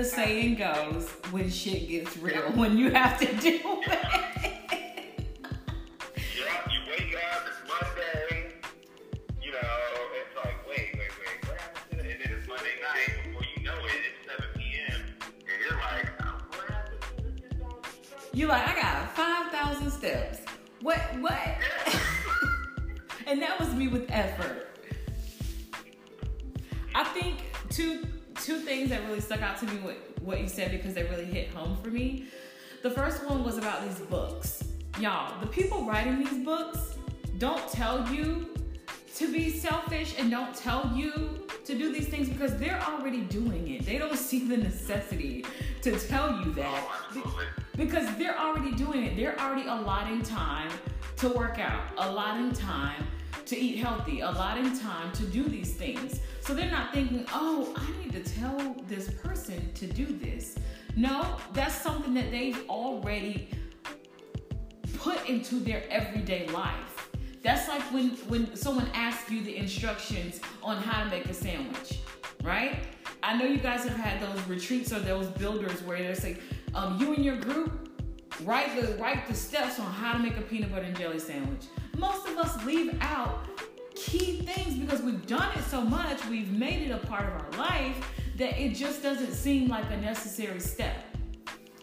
the 0.00 0.06
saying 0.06 0.54
goes, 0.54 1.10
when 1.30 1.50
shit 1.50 1.86
gets 1.86 2.16
real, 2.16 2.40
when 2.54 2.78
you 2.78 2.90
have 2.90 3.18
to 3.18 3.26
do 3.36 3.58
it. 3.58 3.98
Yeah, 6.16 6.72
you 6.72 6.80
wake 6.88 7.14
up, 7.16 7.44
it's 7.46 7.60
Monday. 7.68 8.54
You 9.42 9.52
know, 9.52 9.58
it's 10.16 10.36
like, 10.36 10.66
wait, 10.66 10.94
wait, 10.94 11.10
wait, 11.20 11.48
what 11.48 11.58
happened 11.60 12.00
to 12.00 12.08
it? 12.08 12.12
And 12.12 12.20
then 12.22 12.38
it's 12.38 12.48
Monday 12.48 12.76
night. 12.80 13.24
Before 13.24 13.42
you 13.54 13.62
know 13.62 13.76
it, 13.84 14.00
it's 14.08 14.24
7 14.26 14.48
p.m. 14.56 15.00
And 15.20 15.56
you're 15.68 15.78
like, 15.78 16.10
oh, 16.22 16.40
what 16.48 16.70
happened 16.70 17.02
to 17.18 17.48
this 17.48 17.60
all 17.62 17.80
this? 17.82 18.30
You 18.32 18.46
like, 18.46 18.68
I 18.68 18.80
got 18.80 19.14
5,000 19.14 19.90
steps. 19.90 20.38
What, 20.80 20.98
what? 21.20 21.59
Stuck 29.30 29.42
out 29.42 29.56
to 29.56 29.66
me 29.66 29.80
with 29.82 29.96
what 30.22 30.40
you 30.40 30.48
said 30.48 30.72
because 30.72 30.92
they 30.92 31.04
really 31.04 31.24
hit 31.24 31.50
home 31.50 31.78
for 31.80 31.88
me. 31.88 32.24
The 32.82 32.90
first 32.90 33.24
one 33.24 33.44
was 33.44 33.58
about 33.58 33.86
these 33.86 34.00
books. 34.00 34.64
Y'all, 34.98 35.40
the 35.40 35.46
people 35.46 35.84
writing 35.84 36.18
these 36.18 36.44
books 36.44 36.96
don't 37.38 37.70
tell 37.70 38.12
you 38.12 38.48
to 39.14 39.32
be 39.32 39.48
selfish 39.48 40.16
and 40.18 40.32
don't 40.32 40.52
tell 40.52 40.90
you 40.96 41.46
to 41.64 41.78
do 41.78 41.92
these 41.92 42.08
things 42.08 42.28
because 42.28 42.56
they're 42.56 42.82
already 42.82 43.20
doing 43.20 43.68
it. 43.68 43.86
They 43.86 43.98
don't 43.98 44.16
see 44.28 44.48
the 44.48 44.56
necessity 44.56 45.46
to 45.82 45.96
tell 45.96 46.44
you 46.44 46.52
that 46.54 46.88
Oh, 47.14 47.40
because 47.76 48.12
they're 48.16 48.36
already 48.36 48.72
doing 48.72 49.04
it. 49.04 49.14
They're 49.14 49.38
already 49.38 49.68
allotting 49.68 50.22
time 50.24 50.72
to 51.18 51.28
work 51.28 51.60
out, 51.60 51.84
allotting 51.98 52.50
time 52.50 53.06
to 53.46 53.56
eat 53.56 53.76
healthy, 53.76 54.22
allotting 54.22 54.76
time 54.80 55.12
to 55.12 55.22
do 55.22 55.44
these 55.44 55.74
things. 55.74 56.20
So 56.50 56.56
they're 56.56 56.68
not 56.68 56.92
thinking, 56.92 57.24
oh, 57.32 57.72
I 57.76 58.02
need 58.02 58.12
to 58.12 58.28
tell 58.28 58.74
this 58.88 59.08
person 59.08 59.72
to 59.74 59.86
do 59.86 60.04
this. 60.04 60.56
No, 60.96 61.36
that's 61.52 61.76
something 61.76 62.12
that 62.14 62.32
they've 62.32 62.68
already 62.68 63.50
put 64.98 65.28
into 65.28 65.60
their 65.60 65.84
everyday 65.90 66.48
life. 66.48 67.12
That's 67.44 67.68
like 67.68 67.82
when 67.92 68.08
when 68.26 68.56
someone 68.56 68.90
asks 68.94 69.30
you 69.30 69.44
the 69.44 69.56
instructions 69.56 70.40
on 70.60 70.78
how 70.78 71.04
to 71.04 71.08
make 71.08 71.26
a 71.26 71.34
sandwich, 71.34 72.00
right? 72.42 72.80
I 73.22 73.38
know 73.38 73.44
you 73.44 73.58
guys 73.58 73.84
have 73.84 73.96
had 73.96 74.20
those 74.20 74.44
retreats 74.48 74.92
or 74.92 74.98
those 74.98 75.28
builders 75.28 75.80
where 75.84 76.02
they 76.02 76.14
say, 76.14 76.38
um, 76.74 77.00
you 77.00 77.14
and 77.14 77.24
your 77.24 77.36
group 77.36 77.90
write 78.42 78.74
the 78.74 78.96
write 78.96 79.28
the 79.28 79.34
steps 79.34 79.78
on 79.78 79.86
how 79.86 80.14
to 80.14 80.18
make 80.18 80.36
a 80.36 80.42
peanut 80.42 80.72
butter 80.72 80.82
and 80.82 80.98
jelly 80.98 81.20
sandwich. 81.20 81.66
Most 81.96 82.26
of 82.26 82.36
us 82.38 82.64
leave 82.64 82.98
out 83.00 83.46
key 83.94 84.42
things 84.42 84.78
because 84.78 85.02
we've 85.02 85.26
done 85.26 85.56
it 85.56 85.64
so 85.64 85.80
much, 85.80 86.24
we've 86.26 86.52
made 86.52 86.82
it 86.82 86.90
a 86.90 86.98
part 87.06 87.26
of 87.26 87.32
our 87.32 87.50
life 87.58 87.96
that 88.36 88.58
it 88.58 88.74
just 88.74 89.02
doesn't 89.02 89.32
seem 89.32 89.68
like 89.68 89.84
a 89.90 89.96
necessary 89.98 90.60
step. 90.60 91.04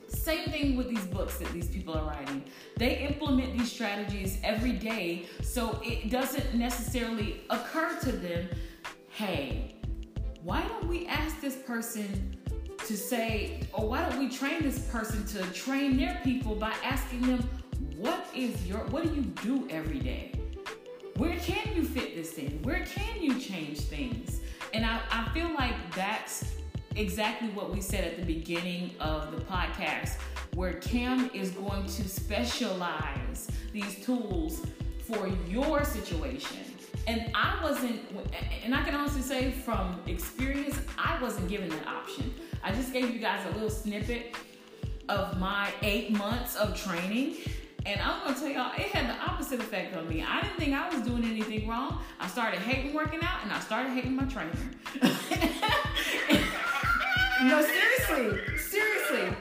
Same 0.08 0.50
thing 0.50 0.76
with 0.76 0.90
these 0.90 1.06
books 1.06 1.38
that 1.38 1.50
these 1.54 1.68
people 1.68 1.94
are 1.94 2.04
writing. 2.04 2.44
They 2.76 2.98
implement 2.98 3.58
these 3.58 3.72
strategies 3.72 4.40
every 4.44 4.74
day, 4.74 5.28
so 5.42 5.80
it 5.84 6.10
doesn't 6.10 6.54
necessarily 6.54 7.42
occur 7.50 7.98
to 8.02 8.12
them, 8.12 8.50
hey, 9.10 9.76
why 10.44 10.68
don't 10.68 10.88
we 10.88 11.08
ask 11.08 11.40
this 11.40 11.56
person 11.56 12.36
to 12.80 12.98
say, 12.98 13.62
or 13.74 13.88
why 13.88 14.08
don't 14.08 14.20
we 14.20 14.30
train 14.30 14.64
this 14.64 14.80
person 14.90 15.26
to 15.28 15.44
train 15.54 15.98
their 15.98 16.20
people 16.24 16.56
by 16.56 16.74
asking 16.84 17.22
them, 17.22 17.50
what 17.98 18.26
is 18.36 18.66
your, 18.66 18.80
what 18.88 19.04
do 19.04 19.14
you 19.14 19.22
do 19.22 19.68
every 19.70 20.00
day? 20.00 20.37
Where 21.18 21.36
can 21.40 21.76
you 21.76 21.84
fit 21.84 22.16
this 22.16 22.38
in? 22.38 22.62
Where 22.62 22.86
can 22.86 23.22
you 23.24 23.40
change 23.40 23.80
things? 23.80 24.40
And 24.76 24.86
I, 24.86 25.00
I 25.10 25.28
feel 25.34 25.52
like 25.56 25.74
that's 25.96 26.54
exactly 26.96 27.50
what 27.50 27.74
we 27.74 27.82
said 27.82 28.04
at 28.04 28.18
the 28.18 28.24
beginning 28.24 28.92
of 29.00 29.32
the 29.32 29.42
podcast, 29.42 30.18
where 30.54 30.74
Cam 30.74 31.32
is 31.34 31.50
going 31.52 31.86
to 31.86 32.08
specialize 32.08 33.50
these 33.74 34.04
tools 34.06 34.62
for 35.06 35.28
your 35.48 35.84
situation. 35.84 36.60
And 37.08 37.32
I 37.34 37.58
wasn't, 37.64 38.00
and 38.64 38.76
I 38.76 38.84
can 38.84 38.94
honestly 38.94 39.24
say 39.24 39.50
from 39.52 40.00
experience, 40.06 40.80
I 41.00 41.20
wasn't 41.20 41.48
given 41.50 41.70
that 41.70 41.88
option. 41.88 42.32
I 42.64 42.74
just 42.74 42.94
gave 42.94 43.12
you 43.12 43.20
guys 43.20 43.44
a 43.48 43.54
little 43.54 43.72
snippet 43.72 44.36
of 45.10 45.40
my 45.40 45.72
eight 45.82 46.12
months 46.12 46.56
of 46.58 46.80
training. 46.80 47.38
And 47.86 48.02
I'm 48.02 48.24
gonna 48.24 48.38
tell 48.38 48.50
y'all, 48.50 48.74
it 48.74 48.88
had 48.88 49.10
the 49.10 49.22
opposite 49.24 49.60
effect 49.60 49.96
on 49.96 50.10
me. 50.10 50.24
I 50.24 50.42
didn't 50.42 50.58
think 50.58 50.74
I 50.74 50.90
was 50.90 51.02
doing 51.08 51.24
anything 51.24 51.68
wrong. 51.68 52.02
I 52.20 52.28
started 52.28 52.60
hating 52.60 52.94
working 52.94 53.22
out 53.22 53.44
and 53.44 53.52
I 53.52 53.60
started 53.60 53.92
hating 53.92 54.16
my 54.16 54.26
trainer. 54.26 54.52
no, 57.44 57.62
seriously, 57.62 58.58
seriously. 58.58 59.36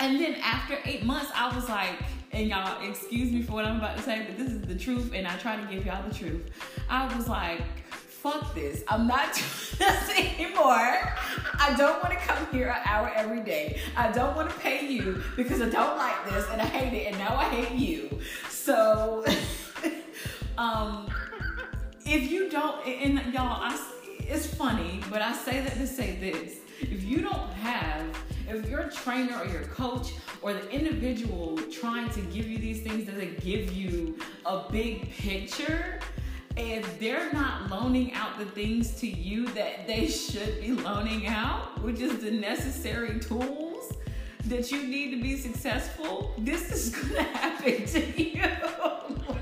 And 0.00 0.20
then 0.20 0.36
after 0.36 0.78
eight 0.84 1.04
months, 1.04 1.30
I 1.34 1.54
was 1.54 1.68
like, 1.68 1.94
and 2.32 2.48
y'all, 2.48 2.88
excuse 2.88 3.32
me 3.32 3.42
for 3.42 3.52
what 3.52 3.64
I'm 3.64 3.76
about 3.76 3.96
to 3.96 4.02
say, 4.02 4.24
but 4.26 4.36
this 4.36 4.48
is 4.48 4.62
the 4.62 4.76
truth, 4.76 5.12
and 5.14 5.26
I 5.26 5.36
try 5.38 5.56
to 5.56 5.66
give 5.66 5.86
y'all 5.86 6.06
the 6.06 6.14
truth. 6.14 6.50
I 6.88 7.14
was 7.16 7.28
like, 7.28 7.62
fuck 8.22 8.52
this. 8.54 8.82
I'm 8.88 9.06
not 9.06 9.32
doing 9.34 9.44
this 9.78 10.10
anymore. 10.10 11.14
I 11.60 11.74
don't 11.76 12.02
want 12.02 12.18
to 12.18 12.26
come 12.26 12.46
here 12.50 12.68
an 12.68 12.82
hour 12.84 13.12
every 13.14 13.40
day. 13.40 13.80
I 13.96 14.10
don't 14.10 14.34
want 14.34 14.50
to 14.50 14.56
pay 14.58 14.86
you 14.86 15.22
because 15.36 15.62
I 15.62 15.68
don't 15.68 15.96
like 15.96 16.28
this 16.28 16.44
and 16.50 16.60
I 16.60 16.66
hate 16.66 16.92
it, 16.96 17.06
and 17.08 17.18
now 17.18 17.36
I 17.36 17.44
hate 17.44 17.78
you. 17.78 18.18
So, 18.48 19.24
um, 20.58 21.08
if 22.04 22.30
you 22.30 22.48
don't, 22.50 22.84
and 22.86 23.32
y'all, 23.32 23.60
I, 23.62 23.78
it's 24.20 24.46
funny, 24.46 25.00
but 25.10 25.22
I 25.22 25.32
say 25.32 25.60
that 25.60 25.74
to 25.74 25.86
say 25.86 26.16
this: 26.16 26.56
if 26.80 27.04
you 27.04 27.20
don't 27.20 27.52
have, 27.52 28.04
if 28.48 28.68
your 28.68 28.84
trainer 28.90 29.38
or 29.38 29.46
your 29.46 29.64
coach 29.64 30.12
or 30.42 30.54
the 30.54 30.68
individual 30.70 31.56
trying 31.70 32.10
to 32.10 32.20
give 32.22 32.48
you 32.48 32.58
these 32.58 32.82
things 32.82 33.06
doesn't 33.06 33.40
give 33.40 33.72
you 33.72 34.18
a 34.44 34.64
big 34.70 35.10
picture, 35.12 36.00
if 36.58 36.98
they're 36.98 37.32
not 37.32 37.70
loaning 37.70 38.12
out 38.14 38.38
the 38.38 38.44
things 38.44 38.92
to 39.00 39.06
you 39.06 39.46
that 39.48 39.86
they 39.86 40.08
should 40.08 40.60
be 40.60 40.72
loaning 40.72 41.26
out, 41.26 41.80
which 41.82 42.00
is 42.00 42.18
the 42.18 42.30
necessary 42.30 43.20
tools 43.20 43.92
that 44.46 44.72
you 44.72 44.86
need 44.86 45.10
to 45.12 45.22
be 45.22 45.36
successful, 45.36 46.34
this 46.38 46.72
is 46.72 46.94
gonna 46.94 47.22
happen 47.34 47.86
to 47.86 48.22
you. 48.22 48.42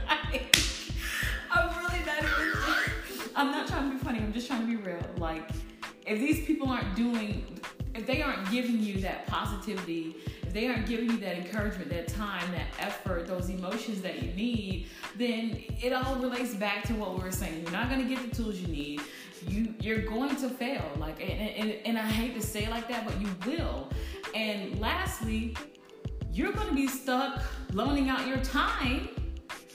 like, 0.09 0.57
I'm 1.51 1.69
really 1.79 2.05
not 2.05 2.19
even. 2.19 2.57
I'm 3.35 3.51
not 3.51 3.67
trying 3.67 3.91
to 3.91 3.97
be 3.97 4.05
funny. 4.05 4.19
I'm 4.19 4.33
just 4.33 4.47
trying 4.47 4.61
to 4.63 4.67
be 4.67 4.77
real. 4.77 4.99
Like, 5.19 5.49
if 6.07 6.19
these 6.19 6.45
people 6.47 6.69
aren't 6.69 6.95
doing, 6.95 7.45
if 7.97 8.07
they 8.07 8.23
aren't 8.23 8.51
giving 8.51 8.81
you 8.81 9.01
that 9.01 9.27
positivity, 9.27 10.17
if 10.43 10.53
they 10.53 10.69
aren't 10.69 10.87
giving 10.87 11.11
you 11.11 11.17
that 11.19 11.37
encouragement, 11.37 11.91
that 11.91 12.09
time, 12.09 12.51
that 12.53 12.67
effort, 12.79 13.27
those 13.27 13.49
emotions 13.49 14.03
that 14.03 14.23
you 14.23 14.33
need, 14.33 14.89
then 15.17 15.63
it 15.83 15.93
all 15.93 16.17
relates 16.17 16.55
back 16.55 16.85
to 16.85 16.95
what 16.95 17.15
we 17.15 17.23
were 17.23 17.33
saying. 17.33 17.63
You're 17.63 17.73
not 17.73 17.89
gonna 17.89 18.05
get 18.05 18.29
the 18.29 18.35
tools 18.35 18.57
you 18.57 18.69
need. 18.69 19.01
You 19.49 19.75
you're 19.81 20.03
going 20.03 20.37
to 20.37 20.49
fail. 20.49 20.85
Like, 20.99 21.21
and, 21.21 21.31
and, 21.31 21.71
and 21.85 21.99
I 21.99 22.03
hate 22.03 22.35
to 22.35 22.43
say 22.43 22.65
it 22.65 22.71
like 22.71 22.89
that, 22.89 23.07
but 23.07 23.21
you 23.21 23.29
will. 23.47 23.89
And 24.35 24.79
lastly, 24.81 25.57
you're 26.33 26.53
gonna 26.53 26.75
be 26.75 26.87
stuck 26.87 27.43
loaning 27.73 28.09
out 28.09 28.27
your 28.27 28.39
time 28.39 29.09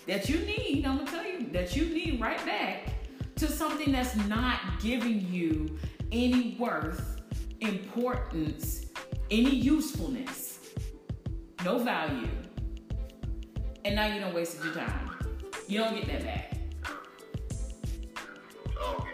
that 0.08 0.30
you 0.30 0.40
need, 0.40 0.86
I'm 0.86 0.98
gonna 0.98 1.12
tell 1.12 1.26
you, 1.26 1.48
that 1.52 1.76
you 1.76 1.86
need 1.86 2.20
right 2.20 2.44
back 2.46 2.94
to 3.36 3.48
something 3.48 3.92
that's 3.92 4.16
not 4.28 4.60
giving 4.82 5.26
you 5.32 5.78
any 6.12 6.56
worth, 6.60 7.21
importance, 7.62 8.88
any 9.30 9.56
usefulness, 9.56 10.60
no 11.64 11.78
value. 11.78 12.28
And 13.86 13.96
now 13.96 14.08
you 14.14 14.20
don't 14.20 14.34
wasted 14.34 14.64
your 14.66 14.74
time. 14.74 15.12
You 15.68 15.80
don't 15.80 15.96
get 15.96 16.08
that 16.08 16.24
back. 16.24 16.58
Oh, 18.80 19.08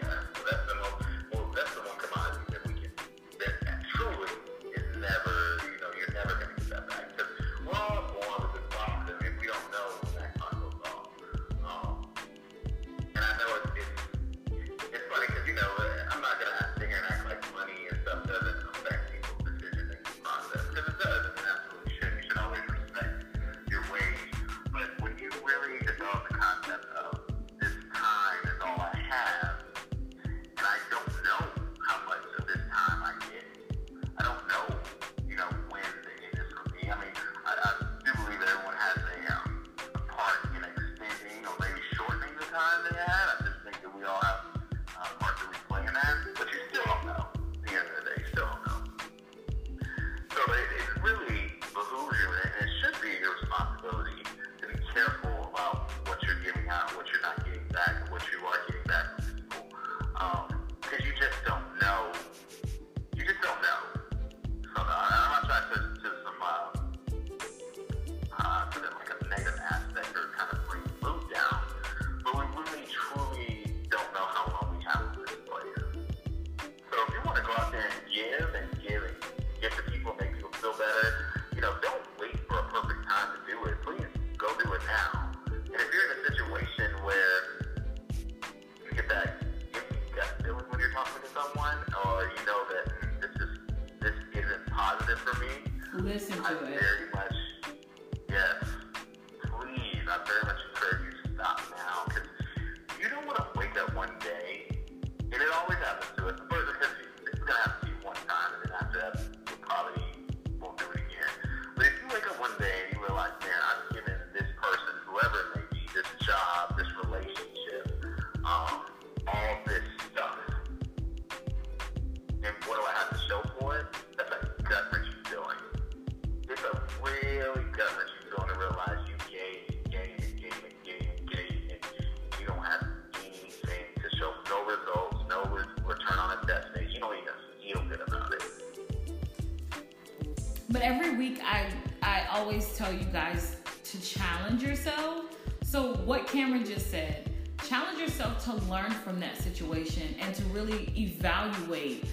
always 142.38 142.72
tell 142.76 142.92
you 142.92 143.04
guys 143.12 143.56
to 143.82 144.00
challenge 144.00 144.62
yourself. 144.62 145.24
So 145.64 145.96
what 146.04 146.28
Kameron 146.28 146.64
just 146.64 146.88
said, 146.88 147.28
challenge 147.66 147.98
yourself 147.98 148.44
to 148.44 148.54
learn 148.70 148.92
from 148.92 149.18
that 149.20 149.36
situation 149.36 150.14
and 150.20 150.32
to 150.36 150.44
really 150.44 150.92
evaluate 150.96 152.04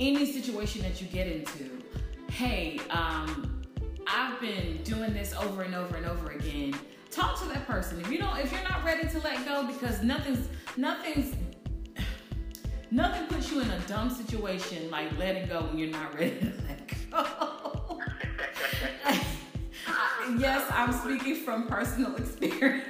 any 0.00 0.24
situation 0.32 0.80
that 0.82 1.02
you 1.02 1.06
get 1.08 1.26
into. 1.26 1.82
Hey, 2.30 2.80
um, 2.88 3.62
I've 4.06 4.40
been 4.40 4.82
doing 4.84 5.12
this 5.12 5.34
over 5.34 5.62
and 5.62 5.74
over 5.74 5.96
and 5.96 6.06
over 6.06 6.30
again. 6.30 6.74
Talk 7.10 7.38
to 7.40 7.48
that 7.48 7.66
person. 7.66 8.00
If 8.00 8.10
you 8.10 8.18
don't, 8.18 8.38
if 8.38 8.50
you're 8.50 8.62
not 8.62 8.84
ready 8.84 9.06
to 9.06 9.18
let 9.20 9.44
go, 9.44 9.66
because 9.66 10.02
nothing's 10.02 10.48
nothing's 10.78 11.34
nothing 12.90 13.26
puts 13.26 13.50
you 13.52 13.60
in 13.60 13.70
a 13.70 13.80
dumb 13.80 14.08
situation 14.08 14.90
like 14.90 15.16
letting 15.18 15.46
go 15.46 15.62
when 15.62 15.78
you're 15.78 15.90
not 15.90 16.14
ready 16.14 16.38
to 16.40 16.46
let 16.68 17.10
go. 17.10 18.00
yes, 20.36 20.64
I'm 20.70 20.92
speaking 20.92 21.36
from 21.36 21.66
personal 21.66 22.14
experience. 22.22 22.84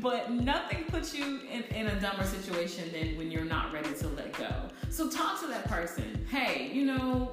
but 0.00 0.30
nothing 0.30 0.84
puts 0.84 1.14
you 1.14 1.40
in, 1.50 1.62
in 1.74 1.86
a 1.88 2.00
dumber 2.00 2.24
situation 2.24 2.90
than 2.92 3.16
when 3.16 3.30
you're 3.30 3.44
not 3.44 3.72
ready 3.72 3.92
to 3.94 4.08
let 4.08 4.36
go. 4.36 4.50
So 4.90 5.08
talk 5.08 5.40
to 5.40 5.46
that 5.48 5.64
person. 5.66 6.26
Hey, 6.30 6.70
you 6.72 6.84
know, 6.84 7.32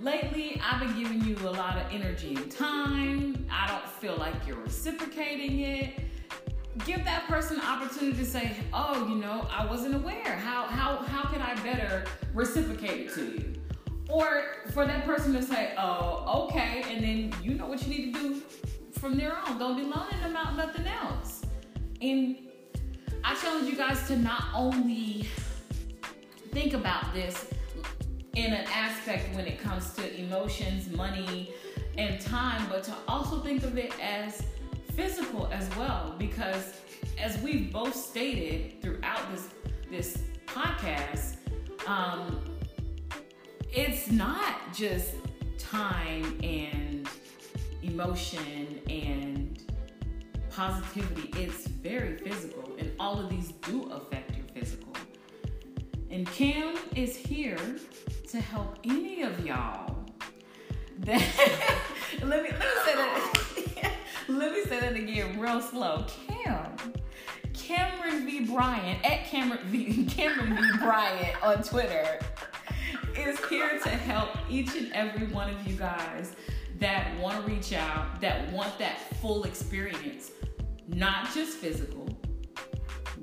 lately 0.00 0.60
I've 0.64 0.80
been 0.80 1.02
giving 1.02 1.22
you 1.24 1.36
a 1.48 1.50
lot 1.50 1.76
of 1.76 1.92
energy 1.92 2.34
and 2.34 2.50
time. 2.50 3.46
I 3.50 3.66
don't 3.68 3.86
feel 3.86 4.16
like 4.16 4.34
you're 4.46 4.60
reciprocating 4.60 5.60
it. 5.60 6.00
Give 6.84 7.04
that 7.04 7.26
person 7.26 7.58
an 7.58 7.66
opportunity 7.66 8.16
to 8.18 8.24
say, 8.24 8.54
"Oh, 8.72 9.08
you 9.08 9.16
know, 9.16 9.48
I 9.50 9.66
wasn't 9.66 9.96
aware. 9.96 10.36
How 10.36 10.64
how 10.66 10.96
how 10.98 11.28
can 11.28 11.42
I 11.42 11.54
better 11.56 12.04
reciprocate 12.34 13.06
it 13.06 13.14
to 13.14 13.24
you?" 13.24 13.54
Or 14.08 14.44
for 14.72 14.86
that 14.86 15.04
person 15.04 15.32
to 15.34 15.42
say, 15.42 15.74
"Oh, 15.76 16.46
okay," 16.46 16.82
and 16.90 17.04
then 17.04 17.42
you 17.42 17.54
know 17.54 17.66
what 17.66 17.82
you 17.82 17.88
need 17.88 18.14
to 18.14 18.20
do 18.20 18.42
from 18.92 19.16
there 19.16 19.36
on. 19.36 19.58
Don't 19.58 19.76
be 19.76 19.82
loaning 19.82 20.20
them 20.22 20.36
out 20.36 20.56
nothing 20.56 20.86
else. 20.86 21.42
And 22.00 22.36
I 23.24 23.34
challenge 23.34 23.68
you 23.68 23.76
guys 23.76 24.06
to 24.08 24.16
not 24.16 24.44
only 24.54 25.26
think 26.52 26.72
about 26.72 27.12
this 27.12 27.50
in 28.34 28.52
an 28.52 28.66
aspect 28.72 29.34
when 29.34 29.46
it 29.46 29.60
comes 29.60 29.92
to 29.94 30.20
emotions, 30.20 30.88
money, 30.90 31.52
and 31.96 32.20
time, 32.20 32.64
but 32.68 32.84
to 32.84 32.94
also 33.08 33.40
think 33.40 33.64
of 33.64 33.76
it 33.76 33.92
as 34.00 34.44
physical 34.94 35.48
as 35.52 35.68
well. 35.76 36.14
Because 36.18 36.80
as 37.20 37.38
we've 37.42 37.72
both 37.72 37.94
stated 37.94 38.80
throughout 38.80 39.20
this 39.32 39.48
this 39.90 40.18
podcast, 40.46 41.36
um, 41.86 42.40
it's 43.72 44.10
not 44.10 44.72
just 44.74 45.14
time 45.58 46.38
and 46.42 47.08
emotion 47.82 48.80
and 48.88 49.62
positivity. 50.50 51.30
It's 51.40 51.66
very 51.66 52.16
physical, 52.16 52.74
and 52.78 52.90
all 52.98 53.20
of 53.20 53.30
these 53.30 53.52
do 53.62 53.90
affect 53.90 54.36
your 54.36 54.46
physical. 54.54 54.92
And 56.10 56.26
Cam 56.32 56.76
is 56.96 57.16
here 57.16 57.58
to 58.30 58.40
help 58.40 58.78
any 58.84 59.22
of 59.22 59.46
y'all 59.46 60.04
that 61.00 61.22
let 62.24 62.42
me 62.42 62.50
let 62.50 62.58
me 62.58 62.66
say 62.84 62.94
that 62.94 63.92
let 64.28 64.52
me 64.52 64.64
say 64.64 64.80
that 64.80 64.94
again 64.94 65.38
real 65.38 65.60
slow. 65.60 66.04
Cam. 66.26 66.76
Kameron 67.52 68.24
V. 68.24 68.46
Bryant 68.46 69.04
at 69.04 69.26
Kameron 69.26 69.62
V. 69.64 70.04
Kameron 70.10 70.56
V. 70.56 70.78
Bryant 70.78 71.42
on 71.42 71.62
Twitter 71.62 72.18
is 73.16 73.38
here 73.46 73.78
to 73.78 73.88
help 73.88 74.30
each 74.48 74.76
and 74.76 74.92
every 74.92 75.26
one 75.28 75.50
of 75.50 75.66
you 75.66 75.74
guys 75.74 76.34
that 76.78 77.18
want 77.18 77.44
to 77.44 77.50
reach 77.50 77.72
out, 77.72 78.20
that 78.20 78.50
want 78.52 78.78
that 78.78 79.14
full 79.16 79.44
experience, 79.44 80.30
not 80.86 81.32
just 81.34 81.58
physical, 81.58 82.08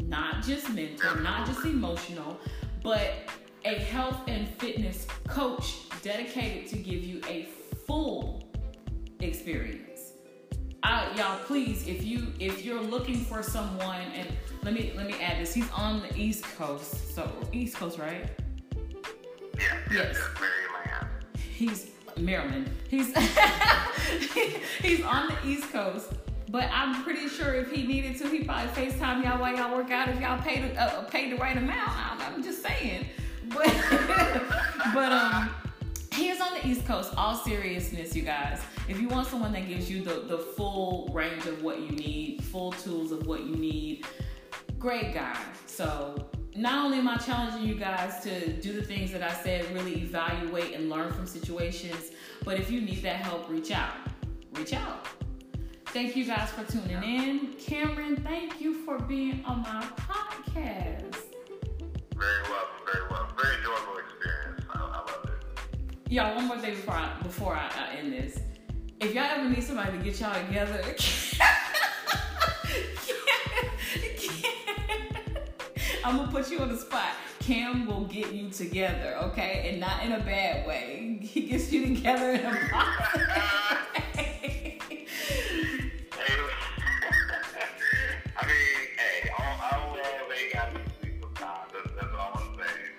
not 0.03 0.43
just 0.43 0.69
mental, 0.73 1.15
not 1.21 1.47
just 1.47 1.63
emotional, 1.65 2.39
but 2.83 3.13
a 3.63 3.75
health 3.75 4.21
and 4.27 4.47
fitness 4.47 5.07
coach 5.27 5.77
dedicated 6.01 6.69
to 6.69 6.77
give 6.77 7.03
you 7.03 7.21
a 7.27 7.47
full 7.87 8.43
experience. 9.19 10.11
Uh, 10.83 11.11
y'all, 11.17 11.39
please, 11.45 11.87
if 11.87 12.03
you 12.03 12.27
if 12.39 12.63
you're 12.63 12.81
looking 12.81 13.15
for 13.15 13.41
someone, 13.41 14.01
and 14.13 14.27
let 14.61 14.73
me 14.73 14.93
let 14.95 15.07
me 15.07 15.15
add 15.19 15.41
this, 15.41 15.51
he's 15.51 15.69
on 15.71 16.01
the 16.01 16.15
East 16.15 16.43
Coast, 16.57 17.15
so 17.15 17.31
East 17.51 17.75
Coast, 17.75 17.97
right? 17.97 18.29
Yeah, 19.57 19.77
Yes. 19.91 20.17
Maryland. 20.39 21.07
He's 21.37 21.91
Maryland. 22.17 22.69
He's 22.89 23.07
he's 24.81 25.01
on 25.03 25.27
the 25.29 25.37
East 25.45 25.71
Coast. 25.71 26.11
But 26.49 26.69
I'm 26.71 27.03
pretty 27.03 27.27
sure 27.27 27.53
if 27.55 27.71
he 27.71 27.85
needed 27.87 28.17
to, 28.19 28.29
he 28.29 28.43
probably 28.43 28.67
FaceTime 28.69 29.23
y'all 29.23 29.39
while 29.39 29.55
y'all 29.55 29.75
work 29.75 29.91
out 29.91 30.07
if 30.09 30.19
y'all 30.21 30.39
pay 30.41 30.61
the 30.61 30.79
uh, 30.81 31.03
pay 31.03 31.29
the 31.29 31.37
right 31.37 31.57
amount. 31.57 31.89
I'm, 31.89 32.21
I'm 32.35 32.43
just 32.43 32.61
saying. 32.63 33.07
But 33.49 33.65
but 34.93 35.11
um 35.11 35.49
he 36.13 36.29
is 36.29 36.39
on 36.39 36.53
the 36.53 36.65
East 36.67 36.85
Coast. 36.85 37.13
All 37.17 37.35
seriousness, 37.35 38.15
you 38.15 38.21
guys. 38.21 38.61
If 38.87 39.01
you 39.01 39.07
want 39.09 39.27
someone 39.27 39.51
that 39.53 39.67
gives 39.67 39.89
you 39.91 40.01
the, 40.01 40.21
the 40.27 40.37
full 40.37 41.09
range 41.13 41.45
of 41.45 41.61
what 41.61 41.81
you 41.81 41.89
need, 41.91 42.41
full 42.43 42.71
tools 42.71 43.11
of 43.11 43.27
what 43.27 43.41
you 43.43 43.55
need, 43.55 44.05
great 44.79 45.13
guy. 45.13 45.37
So 45.65 46.29
not 46.55 46.85
only 46.85 46.99
am 46.99 47.07
I 47.07 47.17
challenging 47.17 47.67
you 47.67 47.75
guys 47.75 48.21
to 48.23 48.53
do 48.61 48.73
the 48.73 48.81
things 48.81 49.11
that 49.11 49.21
I 49.21 49.33
said, 49.33 49.69
really 49.73 50.01
evaluate 50.01 50.73
and 50.73 50.89
learn 50.89 51.11
from 51.11 51.27
situations, 51.27 52.11
but 52.45 52.57
if 52.57 52.71
you 52.71 52.79
need 52.79 53.03
that 53.03 53.17
help, 53.17 53.49
reach 53.49 53.71
out. 53.71 53.93
Reach 54.53 54.73
out. 54.73 55.05
Thank 55.87 56.15
you 56.15 56.25
guys 56.25 56.51
for 56.51 56.63
tuning 56.71 57.03
in. 57.03 57.39
Kameron, 57.55 58.23
thank 58.23 58.61
you 58.61 58.73
for 58.85 58.99
being 58.99 59.43
on 59.45 59.61
my 59.63 59.85
podcast. 59.97 61.17
Very 62.15 62.41
welcome, 62.43 62.85
very 62.85 63.09
welcome. 63.09 63.35
Very 63.41 63.55
enjoyable 63.57 63.97
experience. 63.97 64.65
I, 64.73 64.79
I 64.79 64.81
love 64.81 65.25
it. 65.25 66.11
Y'all, 66.11 66.35
one 66.35 66.47
more 66.47 66.57
thing 66.57 66.75
before 66.75 66.95
I 66.95 67.13
before 67.21 67.55
I, 67.55 67.69
I 67.77 67.97
end 67.97 68.13
this. 68.13 68.39
If 69.01 69.13
y'all 69.13 69.25
ever 69.25 69.49
need 69.49 69.63
somebody 69.63 69.97
to 69.97 70.03
get 70.03 70.19
y'all 70.21 70.33
together, 70.45 70.81
I'm 76.05 76.17
gonna 76.17 76.31
put 76.31 76.51
you 76.51 76.59
on 76.59 76.69
the 76.69 76.77
spot. 76.77 77.09
Cam 77.39 77.85
will 77.87 78.05
get 78.05 78.31
you 78.31 78.49
together, 78.49 79.17
okay, 79.23 79.69
and 79.71 79.79
not 79.79 80.03
in 80.03 80.11
a 80.13 80.19
bad 80.19 80.67
way. 80.67 81.01
He 81.25 81.47
gets 81.47 81.71
you 81.71 81.95
together 81.95 82.31
in 82.31 82.45
a 82.45 82.57
positive 82.71 83.27
way. 83.27 83.41
Hey, 84.13 84.77
I 88.37 88.45
mean, 88.45 88.87
hey, 88.97 89.29
all, 89.37 89.57
all 89.71 89.97
they 90.29 90.53
got 90.53 90.71
to 90.73 90.79
be 91.01 91.11
sometimes. 91.19 91.71
That's, 91.73 91.91
that's 91.99 92.13
all 92.13 92.31
I'm 92.35 92.55
saying. 92.55 92.93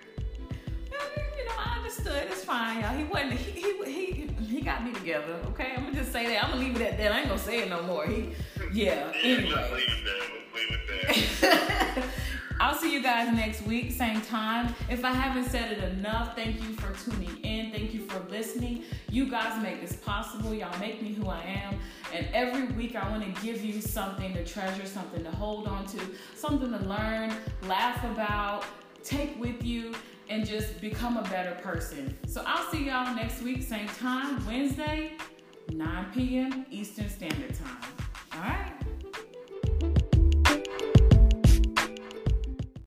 you 1.38 1.44
know, 1.46 1.54
I 1.56 1.76
understood. 1.78 2.24
It's 2.30 2.44
fine, 2.44 2.80
y'all. 2.80 2.96
He 2.96 3.04
wasn't. 3.04 3.32
He 3.32 3.50
he 3.62 3.84
he, 4.12 4.44
he 4.44 4.60
got 4.60 4.84
me 4.84 4.92
together. 4.92 5.36
Okay, 5.50 5.72
I'm 5.76 5.84
gonna 5.84 5.96
just 5.96 6.12
say 6.12 6.26
that. 6.26 6.44
I'm 6.44 6.50
gonna 6.50 6.62
leave 6.62 6.76
it 6.80 6.82
at 6.82 6.98
that. 6.98 7.12
I 7.12 7.20
ain't 7.20 7.28
gonna 7.28 7.38
say 7.40 7.60
it 7.62 7.70
no 7.70 7.82
more. 7.84 8.06
He, 8.06 8.32
yeah. 8.72 9.10
Yeah, 9.12 9.12
Anyway. 9.22 9.70
leave 9.72 9.88
it 9.88 10.04
there. 10.04 10.22
Let's 10.34 10.54
leave 10.54 10.72
it 10.72 10.86
there. 11.94 12.04
I'll 12.58 12.74
see 12.74 12.92
you 12.92 13.02
guys 13.02 13.34
next 13.34 13.62
week, 13.62 13.92
same 13.92 14.20
time. 14.22 14.74
If 14.88 15.04
I 15.04 15.12
haven't 15.12 15.50
said 15.50 15.72
it 15.72 15.84
enough, 15.92 16.34
thank 16.34 16.62
you 16.62 16.72
for 16.74 16.92
tuning 17.04 17.36
in. 17.44 17.70
Thank 17.70 17.92
you 17.92 18.00
for 18.06 18.18
listening. 18.30 18.84
You 19.10 19.30
guys 19.30 19.62
make 19.62 19.82
this 19.82 19.96
possible. 19.96 20.54
Y'all 20.54 20.78
make 20.78 21.02
me 21.02 21.12
who 21.12 21.28
I 21.28 21.40
am. 21.42 21.78
And 22.14 22.26
every 22.32 22.68
week 22.74 22.96
I 22.96 23.08
want 23.10 23.22
to 23.22 23.42
give 23.42 23.62
you 23.62 23.80
something 23.80 24.32
to 24.32 24.44
treasure, 24.44 24.86
something 24.86 25.22
to 25.24 25.30
hold 25.30 25.66
on 25.66 25.86
to, 25.86 26.00
something 26.34 26.70
to 26.70 26.78
learn, 26.78 27.34
laugh 27.68 28.02
about, 28.04 28.64
take 29.04 29.38
with 29.38 29.62
you, 29.62 29.94
and 30.30 30.46
just 30.46 30.80
become 30.80 31.18
a 31.18 31.22
better 31.24 31.54
person. 31.62 32.16
So 32.26 32.42
I'll 32.46 32.70
see 32.70 32.86
y'all 32.86 33.14
next 33.14 33.42
week, 33.42 33.62
same 33.62 33.88
time, 33.88 34.44
Wednesday, 34.46 35.12
9 35.72 36.06
p.m. 36.14 36.66
Eastern 36.70 37.08
Standard 37.10 37.54
Time. 37.54 37.92
All 38.32 38.40
right. 38.40 38.72